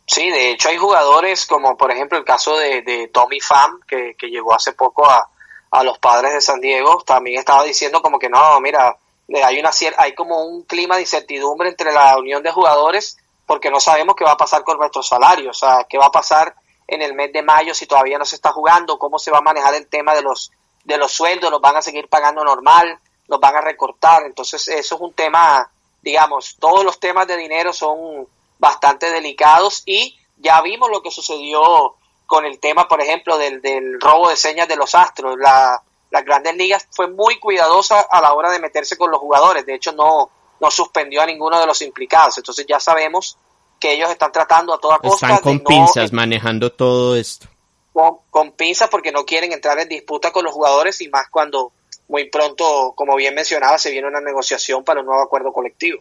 Sí, 0.05 0.31
de 0.31 0.51
hecho 0.51 0.69
hay 0.69 0.77
jugadores 0.77 1.47
como 1.47 1.79
por 1.79 1.91
ejemplo 1.91 2.19
el 2.19 2.27
caso 2.27 2.59
de, 2.59 3.09
Tommy 3.11 3.41
Pham, 3.41 3.81
que, 3.89 4.15
llegó 4.21 4.53
hace 4.53 4.75
poco 4.75 5.09
a, 5.09 5.83
los 5.83 5.99
padres 5.99 6.35
de 6.35 6.43
San 6.43 6.61
Diego, 6.61 7.03
también 7.07 7.39
estaba 7.39 7.65
diciendo 7.65 8.03
como 8.03 8.19
que 8.19 8.29
no, 8.29 8.61
mira, 8.61 8.99
hay, 9.43 9.59
una, 9.59 9.71
hay 9.97 10.15
como 10.15 10.45
un 10.45 10.65
clima 10.65 10.97
de 10.97 11.01
incertidumbre 11.01 11.71
entre 11.71 11.91
la 11.91 12.19
unión 12.19 12.43
de 12.43 12.53
jugadores 12.53 13.17
porque 13.47 13.71
no 13.71 13.81
sabemos 13.81 14.15
qué 14.15 14.25
va 14.25 14.33
a 14.33 14.37
pasar 14.37 14.63
con 14.63 14.77
nuestros 14.77 15.09
salarios, 15.09 15.57
o 15.57 15.67
sea, 15.67 15.87
qué 15.89 15.97
va 15.97 16.09
a 16.09 16.13
pasar 16.13 16.55
en 16.87 17.01
el 17.01 17.15
mes 17.15 17.33
de 17.33 17.43
mayo 17.43 17.73
si 17.73 17.87
todavía 17.87 18.19
no 18.19 18.27
se 18.27 18.37
está 18.37 18.53
jugando, 18.53 18.99
cómo 18.99 19.19
se 19.19 19.31
va 19.31 19.39
a 19.39 19.41
manejar 19.41 19.75
el 19.75 19.87
tema 19.87 20.15
de 20.15 20.21
los, 20.21 20.53
de 20.85 20.99
los 20.99 21.13
sueldos, 21.13 21.51
los 21.51 21.63
van 21.63 21.79
a 21.79 21.83
seguir 21.83 22.09
pagando 22.11 22.45
normal, 22.45 22.99
los 23.27 23.41
van 23.41 23.57
a 23.57 23.63
recortar, 23.63 24.25
entonces 24.25 24.69
eso 24.69 24.97
es 24.97 25.01
un 25.01 25.15
tema 25.15 25.71
digamos, 26.05 26.57
todos 26.61 26.85
los 26.85 27.01
temas 27.01 27.27
de 27.27 27.37
dinero 27.37 27.73
son 27.73 28.29
bastante 28.59 29.11
delicados 29.11 29.83
y 29.87 30.17
ya 30.37 30.61
vimos 30.61 30.91
lo 30.91 31.03
que 31.03 31.11
sucedió 31.11 31.97
con 32.27 32.45
el 32.45 32.61
tema, 32.61 32.87
por 32.87 33.01
ejemplo, 33.01 33.39
del, 33.39 33.61
del 33.63 34.01
robo 34.01 34.29
de 34.29 34.37
señas 34.37 34.69
de 34.69 34.77
los 34.77 34.95
astros. 34.95 35.37
La, 35.39 35.83
las 36.11 36.25
grandes 36.25 36.57
ligas 36.57 36.87
fue 36.91 37.09
muy 37.09 37.39
cuidadosa 37.41 38.01
a 38.01 38.21
la 38.21 38.35
hora 38.35 38.51
de 38.51 38.61
meterse 38.61 38.97
con 38.97 39.11
los 39.11 39.19
jugadores. 39.19 39.65
De 39.65 39.75
hecho, 39.75 39.93
no, 39.93 40.31
no 40.61 40.71
suspendió 40.71 41.23
a 41.23 41.27
ninguno 41.27 41.59
de 41.59 41.67
los 41.67 41.81
implicados. 41.81 42.37
Entonces 42.37 42.67
ya 42.69 42.79
sabemos 42.79 43.39
que 43.81 43.93
ellos 43.93 44.11
están 44.11 44.31
tratando 44.31 44.75
a 44.75 44.79
toda 44.79 44.99
costa. 44.99 45.27
Están 45.27 45.43
con 45.43 45.61
pinzas 45.61 46.13
manejando 46.13 46.71
todo 46.71 47.17
esto. 47.17 47.49
Con, 47.93 48.19
con 48.31 48.53
pinzas 48.53 48.91
porque 48.91 49.11
no 49.11 49.25
quieren 49.25 49.53
entrar 49.53 49.79
en 49.79 49.89
disputa 49.89 50.33
con 50.33 50.45
los 50.45 50.53
jugadores 50.53 51.01
y 51.01 51.09
más 51.09 51.29
cuando 51.31 51.73
muy 52.09 52.29
pronto, 52.29 52.93
como 52.97 53.17
bien 53.17 53.35
mencionaba, 53.35 53.79
se 53.79 53.91
viene 53.91 54.09
una 54.09 54.21
negociación 54.21 54.85
para 54.85 55.01
un 55.01 55.07
nuevo 55.07 55.23
acuerdo 55.23 55.53
colectivo. 55.53 56.01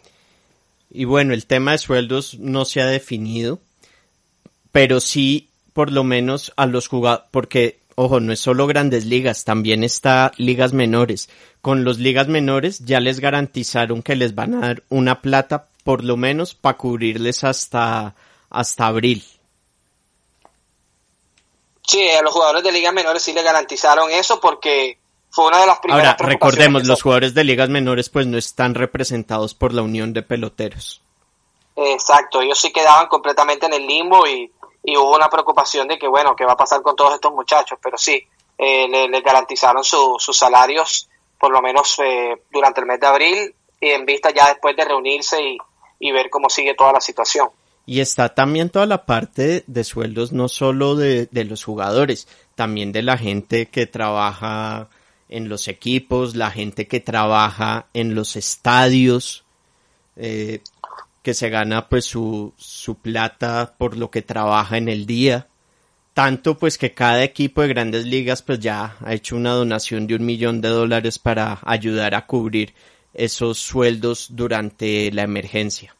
Y 0.90 1.06
bueno, 1.06 1.34
el 1.34 1.46
tema 1.46 1.72
de 1.72 1.80
sueldos 1.80 2.38
no 2.40 2.66
se 2.66 2.82
ha 2.82 2.86
definido, 2.86 3.60
pero 4.72 5.00
sí 5.00 5.50
por 5.74 5.92
lo 5.92 6.04
menos 6.04 6.54
a 6.56 6.68
los 6.68 6.88
jugadores, 6.88 7.28
porque, 7.32 7.80
ojo, 7.96 8.20
no 8.20 8.32
es 8.32 8.40
solo 8.40 8.68
grandes 8.68 9.06
ligas, 9.06 9.44
también 9.44 9.84
está 9.84 10.32
ligas 10.38 10.74
menores. 10.74 11.30
Con 11.62 11.84
los 11.84 11.98
ligas 11.98 12.28
menores 12.28 12.80
ya 12.86 13.00
les 13.00 13.20
garantizaron 13.20 14.04
que 14.04 14.16
les 14.16 14.36
van 14.36 14.54
a 14.54 14.60
dar 14.60 14.84
una 14.90 15.22
plata 15.22 15.68
por 15.84 16.04
lo 16.04 16.16
menos 16.16 16.54
para 16.54 16.78
cubrirles 16.78 17.44
hasta, 17.44 18.16
hasta 18.50 18.86
abril. 18.86 19.24
Sí, 21.88 22.08
a 22.10 22.22
los 22.22 22.34
jugadores 22.34 22.64
de 22.64 22.72
ligas 22.72 22.94
menores 22.94 23.24
sí 23.24 23.34
les 23.34 23.44
garantizaron 23.44 24.10
eso 24.12 24.40
porque 24.40 25.00
fue 25.34 25.48
una 25.48 25.62
de 25.62 25.66
las 25.66 25.80
primeras. 25.80 26.16
Ahora, 26.20 26.30
recordemos, 26.30 26.86
los 26.86 27.02
jugadores 27.02 27.34
de 27.34 27.44
ligas 27.44 27.68
menores 27.68 28.08
pues 28.10 28.28
no 28.28 28.38
están 28.38 28.76
representados 28.76 29.56
por 29.56 29.74
la 29.74 29.82
Unión 29.82 30.14
de 30.14 30.22
Peloteros. 30.22 31.02
Exacto, 31.76 32.40
ellos 32.42 32.60
sí 32.60 32.72
quedaban 32.72 33.08
completamente 33.08 33.66
en 33.66 33.74
el 33.74 33.88
limbo 33.88 34.28
y, 34.28 34.52
y 34.84 34.96
hubo 34.96 35.16
una 35.16 35.32
preocupación 35.32 35.88
de 35.88 35.98
que, 35.98 36.08
bueno, 36.08 36.36
¿qué 36.36 36.46
va 36.46 36.52
a 36.52 36.58
pasar 36.58 36.84
con 36.84 36.96
todos 36.96 37.16
estos 37.16 37.34
muchachos? 37.34 37.80
Pero 37.82 37.98
sí, 37.98 38.24
eh, 38.60 38.88
le, 38.88 39.22
garantizaron 39.22 39.84
sus 39.84 40.38
salarios 40.38 41.10
por 41.40 41.52
lo 41.52 41.64
menos 41.64 41.98
eh, 41.98 42.44
durante 42.52 42.82
el 42.82 42.86
mes 42.86 43.00
de 43.00 43.08
abril 43.08 43.56
y 43.82 43.90
en 43.90 44.06
vista 44.06 44.30
ya 44.30 44.50
después 44.50 44.78
de 44.78 44.86
reunirse 44.86 45.42
y, 45.42 45.58
y 45.98 46.12
ver 46.12 46.30
cómo 46.30 46.48
sigue 46.48 46.76
toda 46.76 46.94
la 46.94 47.02
situación. 47.02 47.50
Y 47.88 48.02
está 48.02 48.36
también 48.36 48.70
toda 48.70 48.86
la 48.86 49.08
parte 49.08 49.64
de 49.66 49.84
sueldos, 49.84 50.32
no 50.32 50.48
solo 50.48 50.96
de, 50.96 51.26
de, 51.32 51.44
los 51.44 51.64
jugadores, 51.64 52.28
también 52.54 52.92
de 52.92 53.02
la 53.02 53.18
gente 53.18 53.66
que 53.66 53.88
trabaja 53.88 54.90
en 55.30 55.50
los 55.50 55.68
equipos, 55.68 56.36
la 56.36 56.52
gente 56.52 56.88
que 56.88 57.00
trabaja 57.00 57.88
en 57.94 58.16
los 58.16 58.36
estadios, 58.36 59.44
eh, 60.16 60.62
que 61.22 61.34
se 61.34 61.50
gana 61.50 61.88
pues 61.90 62.06
su, 62.06 62.54
su 62.58 62.96
plata 62.96 63.76
por 63.78 63.98
lo 63.98 64.12
que 64.12 64.22
trabaja 64.22 64.78
en 64.78 64.90
el 64.90 65.06
día. 65.06 65.48
Tanto 66.14 66.58
pues 66.58 66.78
que 66.78 66.94
cada 66.94 67.24
equipo 67.24 67.62
de 67.62 67.70
grandes 67.70 68.06
ligas 68.06 68.42
pues 68.42 68.60
ya 68.60 68.98
ha 69.04 69.14
hecho 69.14 69.36
una 69.36 69.54
donación 69.54 70.06
de 70.06 70.16
un 70.16 70.26
millón 70.26 70.62
de 70.62 70.70
dólares 70.70 71.18
para 71.18 71.60
ayudar 71.64 72.14
a 72.14 72.28
cubrir 72.28 72.76
esos 73.14 73.60
sueldos 73.60 74.28
durante 74.32 75.12
la 75.12 75.24
emergencia. 75.24 75.96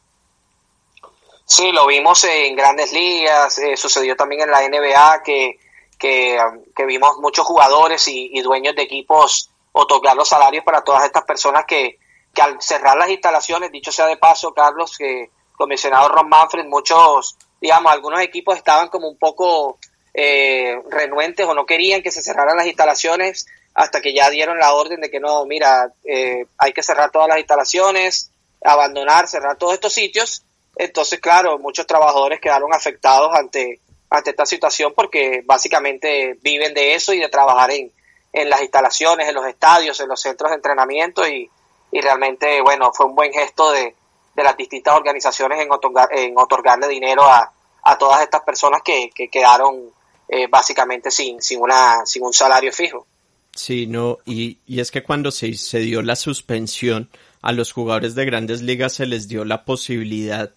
Sí, 1.46 1.72
lo 1.72 1.86
vimos 1.86 2.24
en 2.24 2.56
grandes 2.56 2.92
ligas, 2.92 3.58
eh, 3.58 3.76
sucedió 3.76 4.16
también 4.16 4.42
en 4.42 4.50
la 4.50 4.66
NBA 4.66 5.22
que, 5.22 5.58
que, 5.98 6.38
vimos 6.86 7.18
muchos 7.18 7.46
jugadores 7.46 8.06
y, 8.08 8.30
y, 8.32 8.42
dueños 8.42 8.74
de 8.74 8.82
equipos 8.82 9.50
otorgar 9.72 10.16
los 10.16 10.28
salarios 10.28 10.64
para 10.64 10.82
todas 10.82 11.04
estas 11.04 11.24
personas 11.24 11.64
que, 11.66 11.98
que 12.34 12.42
al 12.42 12.60
cerrar 12.60 12.96
las 12.96 13.10
instalaciones, 13.10 13.72
dicho 13.72 13.92
sea 13.92 14.06
de 14.06 14.16
paso, 14.16 14.52
Carlos, 14.52 14.96
que 14.98 15.30
comisionado 15.56 16.08
Ron 16.08 16.28
Manfred, 16.28 16.66
muchos, 16.66 17.36
digamos, 17.60 17.92
algunos 17.92 18.20
equipos 18.20 18.56
estaban 18.56 18.88
como 18.88 19.08
un 19.08 19.16
poco 19.16 19.78
eh, 20.12 20.76
renuentes 20.90 21.46
o 21.46 21.54
no 21.54 21.66
querían 21.66 22.02
que 22.02 22.10
se 22.10 22.22
cerraran 22.22 22.56
las 22.56 22.66
instalaciones 22.66 23.46
hasta 23.74 24.00
que 24.00 24.14
ya 24.14 24.30
dieron 24.30 24.58
la 24.58 24.74
orden 24.74 25.00
de 25.00 25.10
que 25.10 25.20
no, 25.20 25.44
mira, 25.46 25.92
eh, 26.04 26.46
hay 26.58 26.72
que 26.72 26.82
cerrar 26.82 27.10
todas 27.10 27.28
las 27.28 27.38
instalaciones, 27.38 28.30
abandonar, 28.62 29.26
cerrar 29.26 29.56
todos 29.56 29.74
estos 29.74 29.92
sitios. 29.92 30.44
Entonces, 30.76 31.20
claro, 31.20 31.58
muchos 31.58 31.86
trabajadores 31.86 32.40
quedaron 32.40 32.72
afectados 32.72 33.34
ante, 33.34 33.80
ante 34.14 34.30
esta 34.30 34.46
situación 34.46 34.92
porque 34.94 35.42
básicamente 35.44 36.38
viven 36.42 36.74
de 36.74 36.94
eso 36.94 37.12
y 37.12 37.18
de 37.18 37.28
trabajar 37.28 37.70
en, 37.72 37.90
en 38.32 38.50
las 38.50 38.62
instalaciones, 38.62 39.28
en 39.28 39.34
los 39.34 39.46
estadios, 39.46 40.00
en 40.00 40.08
los 40.08 40.20
centros 40.20 40.50
de 40.50 40.56
entrenamiento 40.56 41.26
y, 41.26 41.50
y 41.92 42.00
realmente, 42.00 42.60
bueno, 42.62 42.92
fue 42.92 43.06
un 43.06 43.14
buen 43.14 43.32
gesto 43.32 43.72
de, 43.72 43.94
de 44.34 44.42
las 44.42 44.56
distintas 44.56 44.94
organizaciones 44.94 45.60
en, 45.60 45.70
otorgar, 45.70 46.08
en 46.12 46.36
otorgarle 46.36 46.88
dinero 46.88 47.24
a, 47.24 47.52
a 47.82 47.98
todas 47.98 48.22
estas 48.22 48.42
personas 48.42 48.82
que, 48.82 49.10
que 49.14 49.28
quedaron 49.28 49.90
eh, 50.28 50.46
básicamente 50.48 51.10
sin, 51.10 51.40
sin, 51.42 51.60
una, 51.60 52.04
sin 52.06 52.22
un 52.22 52.32
salario 52.32 52.72
fijo. 52.72 53.06
Sí, 53.54 53.86
no, 53.86 54.18
y, 54.24 54.58
y 54.66 54.80
es 54.80 54.90
que 54.90 55.04
cuando 55.04 55.30
se, 55.30 55.54
se 55.54 55.78
dio 55.78 56.02
la 56.02 56.16
suspensión 56.16 57.08
a 57.40 57.52
los 57.52 57.72
jugadores 57.72 58.14
de 58.14 58.24
grandes 58.24 58.62
ligas 58.62 58.94
se 58.94 59.06
les 59.06 59.28
dio 59.28 59.44
la 59.44 59.64
posibilidad, 59.64 60.50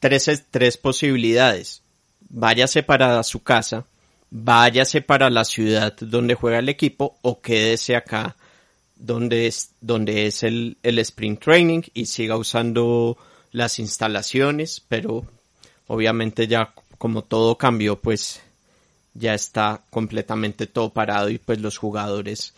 tres, 0.00 0.28
tres 0.50 0.76
posibilidades. 0.76 1.81
Váyase 2.34 2.82
para 2.82 3.22
su 3.22 3.42
casa, 3.42 3.84
váyase 4.30 5.02
para 5.02 5.28
la 5.28 5.44
ciudad 5.44 5.94
donde 6.00 6.34
juega 6.34 6.58
el 6.58 6.70
equipo 6.70 7.18
o 7.20 7.40
quédese 7.40 7.94
acá 7.94 8.36
donde 8.96 9.46
es, 9.46 9.72
donde 9.80 10.26
es 10.26 10.42
el, 10.42 10.78
el 10.82 10.98
sprint 11.00 11.42
training 11.42 11.82
y 11.92 12.06
siga 12.06 12.36
usando 12.36 13.18
las 13.50 13.78
instalaciones, 13.78 14.82
pero 14.88 15.26
obviamente 15.86 16.46
ya 16.46 16.72
como 16.96 17.22
todo 17.22 17.58
cambió, 17.58 18.00
pues 18.00 18.40
ya 19.12 19.34
está 19.34 19.82
completamente 19.90 20.66
todo 20.66 20.90
parado 20.90 21.28
y 21.28 21.38
pues 21.38 21.60
los 21.60 21.76
jugadores 21.76 22.54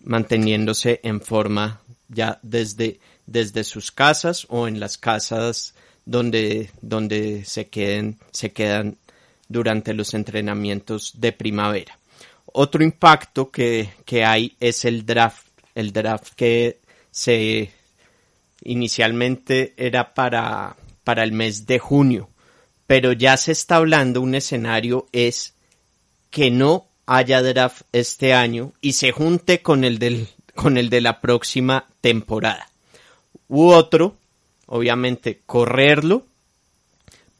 manteniéndose 0.00 1.00
en 1.02 1.20
forma 1.20 1.82
ya 2.08 2.38
desde, 2.42 3.00
desde 3.26 3.64
sus 3.64 3.92
casas 3.92 4.46
o 4.48 4.68
en 4.68 4.80
las 4.80 4.96
casas 4.96 5.74
donde, 6.04 6.70
donde 6.80 7.44
se 7.44 7.68
queden, 7.68 8.18
se 8.32 8.52
quedan 8.52 8.96
durante 9.52 9.94
los 9.94 10.14
entrenamientos 10.14 11.12
de 11.20 11.32
primavera. 11.32 11.98
Otro 12.46 12.82
impacto 12.82 13.50
que, 13.50 13.90
que 14.04 14.24
hay 14.24 14.56
es 14.58 14.84
el 14.84 15.06
draft 15.06 15.52
el 15.74 15.92
draft 15.92 16.34
que 16.34 16.80
se 17.10 17.70
inicialmente 18.62 19.74
era 19.76 20.14
para, 20.14 20.76
para 21.04 21.24
el 21.24 21.32
mes 21.32 21.66
de 21.66 21.78
junio, 21.78 22.28
pero 22.86 23.12
ya 23.12 23.36
se 23.36 23.52
está 23.52 23.76
hablando 23.76 24.20
un 24.20 24.34
escenario 24.34 25.06
es 25.12 25.54
que 26.30 26.50
no 26.50 26.86
haya 27.06 27.42
draft 27.42 27.82
este 27.92 28.32
año 28.32 28.72
y 28.80 28.92
se 28.92 29.12
junte 29.12 29.62
con 29.62 29.84
el 29.84 29.98
del, 29.98 30.28
con 30.54 30.78
el 30.78 30.90
de 30.90 31.00
la 31.00 31.20
próxima 31.20 31.86
temporada. 32.00 32.68
U 33.48 33.68
otro, 33.68 34.16
obviamente, 34.66 35.40
correrlo, 35.44 36.26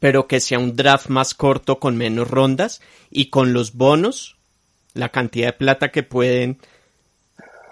pero 0.03 0.27
que 0.27 0.41
sea 0.41 0.59
un 0.59 0.75
draft 0.75 1.07
más 1.07 1.33
corto 1.33 1.79
con 1.79 1.95
menos 1.95 2.29
rondas 2.29 2.81
y 3.09 3.29
con 3.29 3.53
los 3.53 3.73
bonos, 3.75 4.35
la 4.93 5.07
cantidad 5.07 5.47
de 5.47 5.53
plata 5.53 5.93
que 5.93 6.03
pueden 6.03 6.59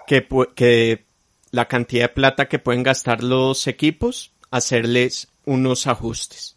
que, 0.06 0.26
que 0.56 1.04
la 1.50 1.68
cantidad 1.68 2.04
de 2.04 2.14
plata 2.14 2.48
que 2.48 2.58
pueden 2.58 2.84
gastar 2.84 3.22
los 3.22 3.66
equipos, 3.66 4.32
hacerles 4.50 5.28
unos 5.44 5.86
ajustes. 5.86 6.56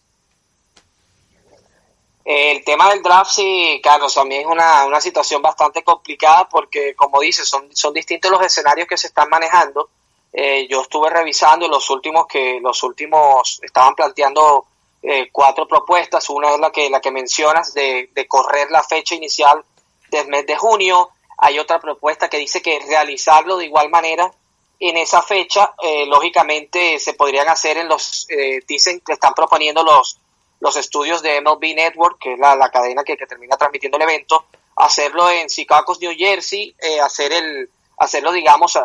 El 2.23 2.63
tema 2.63 2.91
del 2.91 3.03
draft, 3.03 3.31
sí, 3.31 3.81
Carlos, 3.83 4.15
también 4.15 4.43
es 4.43 4.47
una, 4.47 4.85
una 4.85 5.01
situación 5.01 5.41
bastante 5.41 5.83
complicada 5.83 6.47
porque, 6.47 6.95
como 6.95 7.19
dices, 7.19 7.49
son, 7.49 7.67
son 7.75 7.93
distintos 7.93 8.31
los 8.31 8.41
escenarios 8.41 8.87
que 8.87 8.95
se 8.95 9.07
están 9.07 9.27
manejando. 9.27 9.89
Eh, 10.31 10.69
yo 10.69 10.83
estuve 10.83 11.09
revisando 11.09 11.67
los 11.67 11.89
últimos 11.89 12.27
que 12.27 12.61
los 12.61 12.81
últimos 12.81 13.59
estaban 13.61 13.93
planteando 13.93 14.67
eh, 15.07 15.29
cuatro 15.31 15.67
propuestas. 15.67 16.29
Una 16.29 16.53
es 16.53 16.59
la 16.59 16.71
que 16.71 16.89
la 16.89 17.01
que 17.01 17.11
mencionas 17.11 17.73
de, 17.73 18.09
de 18.13 18.27
correr 18.27 18.71
la 18.71 18.83
fecha 18.83 19.15
inicial 19.15 19.63
del 20.09 20.27
mes 20.27 20.45
de 20.45 20.55
junio. 20.55 21.09
Hay 21.37 21.59
otra 21.59 21.79
propuesta 21.79 22.29
que 22.29 22.37
dice 22.37 22.61
que 22.61 22.79
realizarlo 22.79 23.57
de 23.57 23.65
igual 23.65 23.89
manera 23.89 24.31
en 24.79 24.97
esa 24.97 25.21
fecha, 25.21 25.73
eh, 25.81 26.05
lógicamente 26.05 26.99
se 26.99 27.13
podrían 27.13 27.47
hacer 27.47 27.77
en 27.77 27.87
los, 27.87 28.27
eh, 28.29 28.59
dicen 28.67 28.99
que 28.99 29.13
están 29.13 29.33
proponiendo 29.33 29.83
los, 29.83 30.19
los 30.59 30.75
estudios 30.75 31.21
de 31.21 31.41
MLB 31.41 31.75
Network, 31.75 32.19
que 32.19 32.33
es 32.33 32.39
la, 32.39 32.55
la 32.55 32.69
cadena 32.69 33.03
que, 33.03 33.15
que, 33.15 33.25
termina 33.25 33.57
transmitiendo 33.57 33.97
el 33.97 34.03
evento, 34.03 34.45
hacerlo 34.75 35.29
en 35.29 35.47
Chicago, 35.47 35.95
New 35.99 36.13
Jersey, 36.17 36.75
eh, 36.79 36.99
hacer 36.99 37.31
el, 37.31 37.69
hacerlo, 37.97 38.31
digamos, 38.33 38.77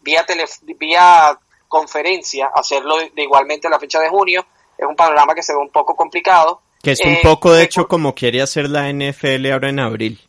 vía, 0.00 0.26
tele, 0.26 0.46
vía 0.62 1.38
conferencia, 1.68 2.50
hacerlo 2.54 2.96
de, 2.98 3.12
igualmente 3.22 3.68
en 3.68 3.72
la 3.72 3.80
fecha 3.80 4.00
de 4.00 4.08
junio. 4.08 4.44
Es 4.78 4.86
un 4.86 4.96
panorama 4.96 5.34
que 5.34 5.42
se 5.42 5.52
ve 5.52 5.58
un 5.58 5.70
poco 5.70 5.94
complicado. 5.94 6.60
Que 6.82 6.92
es 6.92 7.00
un 7.00 7.18
poco, 7.22 7.52
de 7.52 7.62
hecho, 7.62 7.88
como 7.88 8.14
quiere 8.14 8.42
hacer 8.42 8.68
la 8.68 8.92
NFL 8.92 9.50
ahora 9.50 9.70
en 9.70 9.80
abril. 9.80 10.20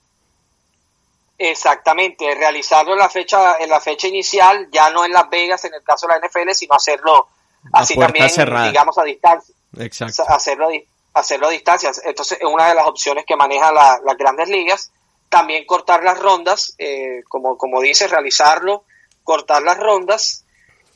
Exactamente, 1.38 2.34
realizarlo 2.34 2.94
en 2.94 3.00
la 3.00 3.10
fecha, 3.10 3.58
en 3.60 3.70
la 3.70 3.82
fecha 3.82 4.08
inicial, 4.08 4.70
ya 4.72 4.90
no 4.90 5.04
en 5.04 5.12
Las 5.12 5.30
Vegas 5.30 5.66
en 5.66 5.74
el 5.74 5.84
caso 5.84 6.08
de 6.08 6.14
la 6.14 6.26
NFL, 6.26 6.52
sino 6.54 6.76
hacerlo 6.76 7.28
así 7.74 7.96
también, 7.96 8.30
digamos, 8.68 8.98
a 8.98 9.04
distancia. 9.04 9.54
Exacto. 9.78 10.24
Hacerlo, 10.30 10.70
hacerlo 11.14 11.48
a 11.48 11.52
distancia. 11.52 11.92
Entonces, 12.06 12.38
es 12.40 12.48
una 12.48 12.70
de 12.70 12.76
las 12.76 12.88
opciones 12.88 13.26
que 13.26 13.36
maneja 13.36 13.74
la, 13.74 14.00
las 14.06 14.18
grandes 14.18 14.48
ligas. 14.48 14.92
También 15.28 15.66
cortar 15.66 16.04
las 16.04 16.18
rondas, 16.20 16.74
eh, 16.78 17.24
como, 17.28 17.58
como 17.58 17.82
dice, 17.82 18.08
realizarlo, 18.08 18.86
cortar 19.26 19.62
las 19.64 19.78
rondas 19.78 20.46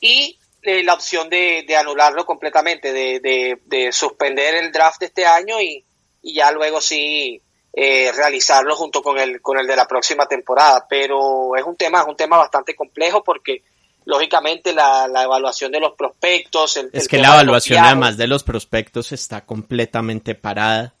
y 0.00 0.38
eh, 0.62 0.82
la 0.82 0.94
opción 0.94 1.28
de, 1.28 1.64
de, 1.66 1.76
anularlo 1.76 2.26
completamente, 2.26 2.92
de, 2.92 3.20
de, 3.20 3.58
de, 3.64 3.92
suspender 3.92 4.54
el 4.54 4.72
draft 4.72 5.00
de 5.00 5.06
este 5.06 5.24
año 5.24 5.60
y, 5.60 5.84
y 6.22 6.34
ya 6.34 6.50
luego 6.52 6.80
sí 6.80 7.40
eh, 7.72 8.10
realizarlo 8.12 8.74
junto 8.76 9.02
con 9.02 9.18
el, 9.18 9.40
con 9.40 9.58
el 9.58 9.66
de 9.66 9.76
la 9.76 9.86
próxima 9.86 10.26
temporada. 10.26 10.86
Pero 10.88 11.56
es 11.56 11.64
un 11.64 11.76
tema, 11.76 12.00
es 12.00 12.06
un 12.06 12.16
tema 12.16 12.36
bastante 12.36 12.74
complejo 12.74 13.22
porque 13.24 13.62
lógicamente 14.04 14.72
la, 14.72 15.08
la 15.08 15.22
evaluación 15.22 15.72
de 15.72 15.80
los 15.80 15.92
prospectos. 15.92 16.76
es 16.92 17.08
que 17.08 17.18
la 17.18 17.34
evaluación 17.34 17.84
además 17.84 18.16
de 18.16 18.26
los 18.26 18.42
prospectos 18.42 19.12
está 19.12 19.46
completamente 19.46 20.34
parada. 20.34 20.94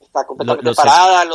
Está 0.00 0.24
completamente 0.24 0.74
parada. 0.74 1.26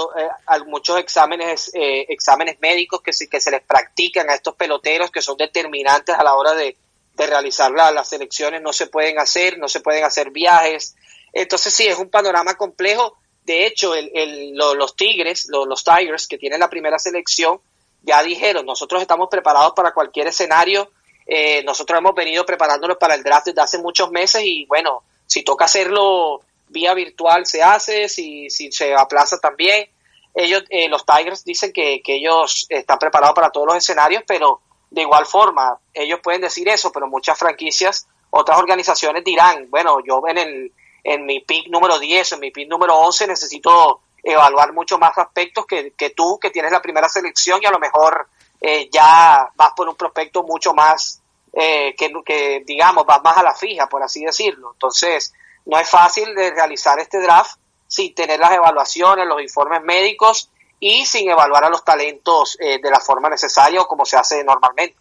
hay 0.48 0.62
eh, 0.62 0.66
muchos 0.66 0.98
exámenes, 0.98 1.72
eh, 1.74 2.06
exámenes 2.10 2.60
médicos 2.62 3.02
que 3.02 3.14
se, 3.14 3.28
que 3.28 3.40
se 3.40 3.52
les 3.52 3.62
practican 3.62 4.30
a 4.30 4.36
estos 4.36 4.56
peloteros 4.56 5.12
que 5.12 5.22
son 5.22 5.38
determinantes 5.38 6.16
a 6.16 6.24
la 6.24 6.36
hora 6.36 6.54
de, 6.54 6.78
de 7.24 7.32
realizar 7.32 7.72
las 7.72 8.10
selecciones. 8.10 8.62
No 8.62 8.74
se 8.74 8.88
pueden 8.88 9.20
hacer, 9.20 9.58
no 9.58 9.68
se 9.68 9.80
pueden 9.80 10.04
hacer 10.04 10.32
viajes. 10.32 10.96
Entonces 11.34 11.74
sí, 11.74 11.88
es 11.88 11.98
un 11.98 12.10
panorama 12.10 12.56
complejo 12.56 13.18
de 13.50 13.66
hecho, 13.66 13.96
el, 13.96 14.54
los 14.54 14.96
Tigres, 14.96 15.48
los, 15.50 15.84
Tigers 15.84 16.28
que 16.28 16.38
tienen 16.38 16.60
la 16.60 16.70
primera 16.70 17.00
selección, 17.00 17.60
ya 18.04 18.22
dijeron, 18.22 18.64
nosotros 18.64 19.02
estamos 19.02 19.28
preparados 19.28 19.74
para 19.76 19.92
cualquier 19.92 20.28
escenario, 20.28 20.92
eh, 21.26 21.64
nosotros 21.64 21.98
hemos 21.98 22.14
venido 22.14 22.46
preparándonos 22.46 22.98
para 22.98 23.16
el 23.16 23.24
draft 23.24 23.48
desde 23.48 23.62
hace 23.62 23.80
muchos 23.80 24.12
meses 24.12 24.44
y 24.46 24.68
bueno, 24.68 25.02
si 25.26 25.42
toca 25.42 25.66
hacerlo 25.66 26.42
vía 26.68 26.94
virtual 26.94 27.48
se 27.48 27.64
hace, 27.64 28.08
si, 28.08 28.52
si 28.52 28.72
se 28.72 28.94
aplaza 28.94 29.40
también. 29.40 29.90
Ellos, 30.36 30.64
eh, 30.70 30.88
los 30.88 31.04
Tigers 31.04 31.44
dicen 31.44 31.74
que, 31.74 32.04
que 32.04 32.18
ellos 32.18 32.68
están 32.70 33.00
preparados 33.00 33.34
para 33.34 33.50
todos 33.50 33.66
los 33.66 33.78
escenarios, 33.78 34.22
pero 34.28 34.62
de 34.92 35.02
igual 35.02 35.26
forma, 35.26 35.78
ellos 35.94 36.20
pueden 36.22 36.42
decir 36.42 36.68
eso, 36.68 36.92
pero 36.92 37.08
muchas 37.08 37.38
franquicias, 37.38 38.08
otras 38.32 38.58
organizaciones 38.58 39.24
dirán, 39.24 39.70
bueno, 39.70 39.98
yo 40.06 40.22
en, 40.28 40.38
el, 40.38 40.74
en 41.04 41.26
mi 41.26 41.42
pick 41.42 41.68
número 41.68 42.00
10, 42.00 42.34
en 42.34 42.40
mi 42.40 42.52
pick 42.52 42.68
número 42.68 42.96
11 42.98 43.28
necesito 43.28 44.02
evaluar 44.24 44.74
muchos 44.74 45.00
más 45.00 45.18
aspectos 45.18 45.66
que, 45.66 45.92
que 45.92 46.10
tú, 46.12 46.40
que 46.40 46.50
tienes 46.50 46.72
la 46.72 46.82
primera 46.82 47.08
selección 47.08 47.60
y 47.62 47.66
a 47.66 47.72
lo 47.72 47.80
mejor 47.80 48.28
eh, 48.60 48.90
ya 48.92 49.50
vas 49.56 49.72
por 49.76 49.88
un 49.88 49.96
prospecto 49.96 50.44
mucho 50.44 50.74
más, 50.74 51.22
eh, 51.54 51.96
que, 51.96 52.12
que 52.26 52.64
digamos, 52.66 53.06
vas 53.06 53.22
más 53.24 53.38
a 53.38 53.44
la 53.44 53.54
fija, 53.54 53.88
por 53.88 54.04
así 54.04 54.26
decirlo. 54.26 54.72
Entonces, 54.74 55.34
no 55.66 55.80
es 55.80 55.90
fácil 55.90 56.34
de 56.36 56.52
realizar 56.52 57.00
este 57.00 57.20
draft 57.22 57.60
sin 57.88 58.14
tener 58.14 58.40
las 58.40 58.52
evaluaciones, 58.52 59.26
los 59.26 59.42
informes 59.42 59.82
médicos 59.84 60.50
y 60.80 61.06
sin 61.06 61.30
evaluar 61.30 61.66
a 61.66 61.70
los 61.70 61.84
talentos 61.84 62.58
eh, 62.60 62.80
de 62.82 62.90
la 62.90 63.00
forma 63.00 63.30
necesaria 63.30 63.82
o 63.82 63.88
como 63.88 64.06
se 64.06 64.18
hace 64.18 64.44
normalmente. 64.44 64.96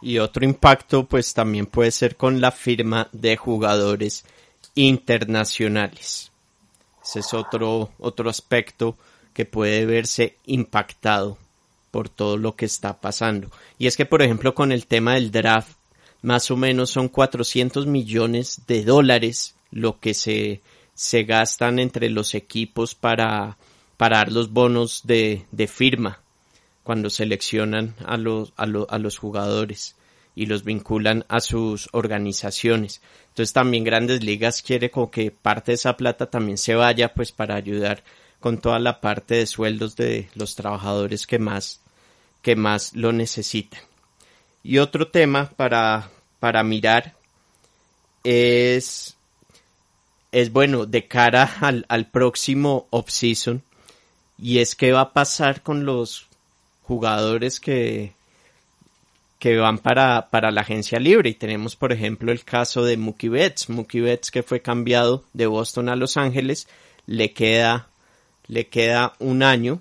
Y 0.00 0.18
otro 0.18 0.44
impacto 0.44 1.04
pues 1.04 1.32
también 1.32 1.66
puede 1.66 1.90
ser 1.90 2.16
con 2.16 2.40
la 2.40 2.50
firma 2.50 3.08
de 3.12 3.36
jugadores 3.36 4.24
internacionales. 4.74 6.30
Ese 7.04 7.20
es 7.20 7.34
otro, 7.34 7.90
otro 7.98 8.30
aspecto 8.30 8.96
que 9.32 9.44
puede 9.44 9.86
verse 9.86 10.36
impactado 10.46 11.38
por 11.90 12.08
todo 12.08 12.36
lo 12.36 12.56
que 12.56 12.64
está 12.64 13.00
pasando. 13.00 13.50
Y 13.78 13.86
es 13.86 13.96
que, 13.96 14.06
por 14.06 14.22
ejemplo, 14.22 14.54
con 14.54 14.72
el 14.72 14.86
tema 14.86 15.14
del 15.14 15.30
draft, 15.30 15.76
más 16.22 16.50
o 16.50 16.56
menos 16.56 16.90
son 16.90 17.08
400 17.08 17.86
millones 17.86 18.62
de 18.66 18.84
dólares 18.84 19.54
lo 19.70 19.98
que 20.00 20.14
se, 20.14 20.60
se 20.94 21.24
gastan 21.24 21.78
entre 21.78 22.08
los 22.08 22.34
equipos 22.34 22.94
para, 22.94 23.56
para 24.02 24.16
dar 24.16 24.32
los 24.32 24.52
bonos 24.52 25.02
de, 25.04 25.46
de 25.52 25.68
firma 25.68 26.18
cuando 26.82 27.08
seleccionan 27.08 27.94
a 28.04 28.16
los, 28.16 28.52
a, 28.56 28.64
a 28.64 28.98
los 28.98 29.16
jugadores 29.16 29.94
y 30.34 30.46
los 30.46 30.64
vinculan 30.64 31.24
a 31.28 31.38
sus 31.38 31.88
organizaciones. 31.92 33.00
Entonces 33.28 33.52
también 33.52 33.84
Grandes 33.84 34.24
Ligas 34.24 34.60
quiere 34.60 34.90
como 34.90 35.08
que 35.08 35.30
parte 35.30 35.70
de 35.70 35.76
esa 35.76 35.96
plata 35.96 36.28
también 36.28 36.58
se 36.58 36.74
vaya 36.74 37.14
pues 37.14 37.30
para 37.30 37.54
ayudar 37.54 38.02
con 38.40 38.58
toda 38.58 38.80
la 38.80 39.00
parte 39.00 39.36
de 39.36 39.46
sueldos 39.46 39.94
de 39.94 40.28
los 40.34 40.56
trabajadores 40.56 41.24
que 41.28 41.38
más 41.38 41.80
que 42.42 42.56
más 42.56 42.96
lo 42.96 43.12
necesitan. 43.12 43.82
Y 44.64 44.78
otro 44.78 45.12
tema 45.12 45.48
para, 45.50 46.10
para 46.40 46.64
mirar 46.64 47.14
es 48.24 49.16
es 50.32 50.52
bueno 50.52 50.86
de 50.86 51.06
cara 51.06 51.44
al, 51.60 51.86
al 51.88 52.10
próximo 52.10 52.88
off-season 52.90 53.62
y 54.42 54.58
es 54.58 54.74
que 54.74 54.90
va 54.90 55.02
a 55.02 55.12
pasar 55.12 55.62
con 55.62 55.84
los 55.84 56.26
jugadores 56.82 57.60
que, 57.60 58.12
que 59.38 59.56
van 59.56 59.78
para, 59.78 60.30
para 60.30 60.50
la 60.50 60.62
agencia 60.62 60.98
libre. 60.98 61.30
Y 61.30 61.34
tenemos 61.34 61.76
por 61.76 61.92
ejemplo 61.92 62.32
el 62.32 62.42
caso 62.42 62.84
de 62.84 62.96
Mookie 62.96 63.28
Betts, 63.28 63.70
Mookie 63.70 64.00
Betts 64.00 64.32
que 64.32 64.42
fue 64.42 64.60
cambiado 64.60 65.22
de 65.32 65.46
Boston 65.46 65.88
a 65.88 65.96
Los 65.96 66.16
Ángeles, 66.16 66.66
le 67.06 67.32
queda, 67.32 67.86
le 68.48 68.66
queda 68.66 69.12
un 69.20 69.44
año, 69.44 69.80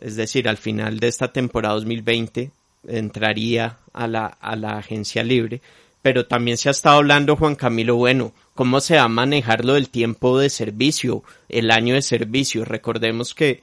es 0.00 0.16
decir, 0.16 0.48
al 0.48 0.56
final 0.56 0.98
de 0.98 1.08
esta 1.08 1.30
temporada 1.30 1.74
2020 1.74 2.50
entraría 2.88 3.76
a 3.92 4.06
la, 4.06 4.24
a 4.26 4.56
la 4.56 4.78
agencia 4.78 5.22
libre, 5.22 5.60
pero 6.00 6.24
también 6.24 6.56
se 6.56 6.70
ha 6.70 6.72
estado 6.72 6.96
hablando 6.96 7.36
Juan 7.36 7.56
Camilo, 7.56 7.96
bueno, 7.96 8.32
cómo 8.60 8.82
se 8.82 8.96
va 8.96 9.04
a 9.04 9.08
manejar 9.08 9.64
lo 9.64 9.72
del 9.72 9.88
tiempo 9.88 10.36
de 10.36 10.50
servicio, 10.50 11.22
el 11.48 11.70
año 11.70 11.94
de 11.94 12.02
servicio. 12.02 12.62
Recordemos 12.66 13.34
que 13.34 13.62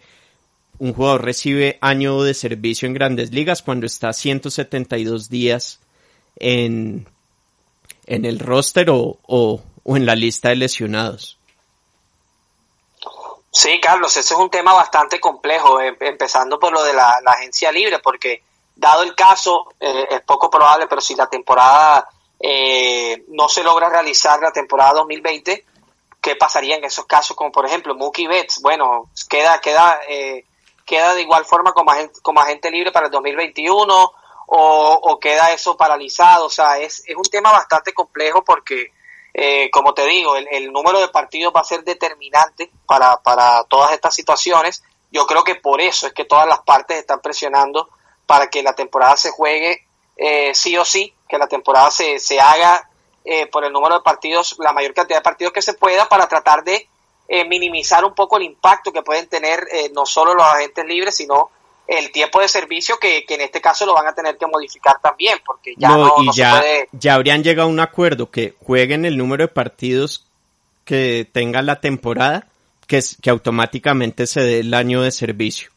un 0.79 0.91
jugador 0.95 1.23
recibe 1.23 1.77
año 1.81 2.23
de 2.23 2.33
servicio 2.33 2.87
en 2.87 2.95
grandes 2.95 3.31
ligas 3.31 3.61
cuando 3.61 3.85
está 3.85 4.11
172 4.11 5.29
días 5.29 5.81
en, 6.37 7.07
en 8.07 8.25
el 8.25 8.39
roster 8.39 8.89
o, 8.89 9.19
o, 9.27 9.61
en 9.85 10.07
la 10.07 10.15
lista 10.15 10.49
de 10.49 10.55
lesionados. 10.55 11.37
Sí, 13.51 13.79
Carlos, 13.79 14.17
ese 14.17 14.33
es 14.33 14.39
un 14.39 14.49
tema 14.49 14.73
bastante 14.73 15.19
complejo, 15.19 15.79
em, 15.79 15.95
empezando 15.99 16.57
por 16.57 16.73
lo 16.73 16.83
de 16.83 16.93
la, 16.95 17.21
agencia 17.23 17.71
libre, 17.71 17.99
porque 17.99 18.41
dado 18.75 19.03
el 19.03 19.13
caso, 19.13 19.75
eh, 19.79 20.07
es 20.09 20.21
poco 20.21 20.49
probable, 20.49 20.87
pero 20.87 21.01
si 21.01 21.13
la 21.13 21.27
temporada 21.27 22.09
eh, 22.39 23.23
no 23.29 23.49
se 23.49 23.63
logra 23.63 23.89
realizar 23.89 24.39
la 24.39 24.51
temporada 24.51 24.93
2020, 24.93 25.65
¿qué 26.21 26.35
pasaría 26.35 26.75
en 26.75 26.83
esos 26.83 27.05
casos? 27.05 27.35
Como 27.35 27.51
por 27.51 27.65
ejemplo 27.65 27.95
Mookie 27.95 28.27
Betts, 28.27 28.61
bueno, 28.61 29.09
queda, 29.29 29.59
queda, 29.59 29.99
eh, 30.07 30.45
queda 30.85 31.13
de 31.15 31.21
igual 31.21 31.45
forma 31.45 31.73
como 31.73 31.91
agente, 31.91 32.19
como 32.21 32.39
agente 32.39 32.69
libre 32.69 32.91
para 32.91 33.07
el 33.07 33.11
2021 33.11 34.11
o, 34.49 35.19
queda 35.19 35.51
eso 35.51 35.75
paralizado, 35.75 36.45
o 36.45 36.49
sea, 36.49 36.77
es, 36.77 37.03
es 37.05 37.15
un 37.15 37.23
tema 37.23 37.51
bastante 37.51 37.93
complejo 37.93 38.43
porque, 38.45 38.93
eh, 39.33 39.69
como 39.71 39.93
te 39.93 40.05
digo, 40.05 40.37
el, 40.37 40.47
el, 40.49 40.71
número 40.71 41.01
de 41.01 41.09
partidos 41.09 41.51
va 41.53 41.61
a 41.61 41.65
ser 41.65 41.83
determinante 41.83 42.71
para, 42.85 43.17
para 43.17 43.65
todas 43.65 43.91
estas 43.91 44.15
situaciones. 44.15 44.83
Yo 45.11 45.25
creo 45.25 45.43
que 45.43 45.55
por 45.55 45.81
eso 45.81 46.07
es 46.07 46.13
que 46.13 46.23
todas 46.23 46.47
las 46.47 46.59
partes 46.59 46.97
están 46.97 47.19
presionando 47.19 47.89
para 48.25 48.49
que 48.49 48.63
la 48.63 48.73
temporada 48.73 49.17
se 49.17 49.31
juegue 49.31 49.86
eh, 50.17 50.53
sí 50.53 50.75
o 50.77 50.83
sí, 50.83 51.13
que 51.27 51.37
la 51.37 51.47
temporada 51.47 51.91
se, 51.91 52.19
se 52.19 52.39
haga 52.39 52.89
eh, 53.23 53.45
por 53.47 53.63
el 53.63 53.71
número 53.71 53.95
de 53.95 54.01
partidos, 54.01 54.55
la 54.59 54.73
mayor 54.73 54.93
cantidad 54.93 55.19
de 55.19 55.23
partidos 55.23 55.53
que 55.53 55.61
se 55.61 55.73
pueda 55.73 56.09
para 56.09 56.27
tratar 56.27 56.63
de 56.63 56.87
eh, 57.27 57.45
minimizar 57.47 58.03
un 58.03 58.15
poco 58.15 58.37
el 58.37 58.43
impacto 58.43 58.91
que 58.91 59.03
pueden 59.03 59.27
tener 59.27 59.67
no 59.93 60.05
solo 60.05 60.33
los 60.33 60.45
agentes 60.45 60.85
libres, 60.85 61.15
sino 61.15 61.51
el 61.87 62.11
tiempo 62.11 62.41
de 62.41 62.47
servicio 62.47 62.97
que, 62.99 63.25
que, 63.25 63.35
en 63.35 63.41
este 63.41 63.61
caso 63.61 63.85
lo 63.85 63.93
van 63.93 64.07
a 64.07 64.15
tener 64.15 64.37
que 64.37 64.47
modificar 64.47 64.99
también, 65.01 65.37
porque 65.45 65.73
ya 65.77 65.89
no, 65.89 66.15
y 66.21 66.33
ya, 66.33 66.63
ya 66.91 67.13
habrían 67.13 67.43
llegado 67.43 67.67
a 67.67 67.71
un 67.71 67.79
acuerdo 67.79 68.29
que 68.31 68.55
jueguen 68.65 69.05
el 69.05 69.17
número 69.17 69.43
de 69.43 69.47
partidos 69.49 70.25
que 70.83 71.27
tenga 71.31 71.61
la 71.61 71.79
temporada, 71.79 72.47
que, 72.87 73.01
que 73.21 73.29
automáticamente 73.29 74.25
se 74.25 74.41
dé 74.41 74.59
el 74.59 74.73
año 74.73 75.01
de 75.01 75.11
servicio. 75.11 75.69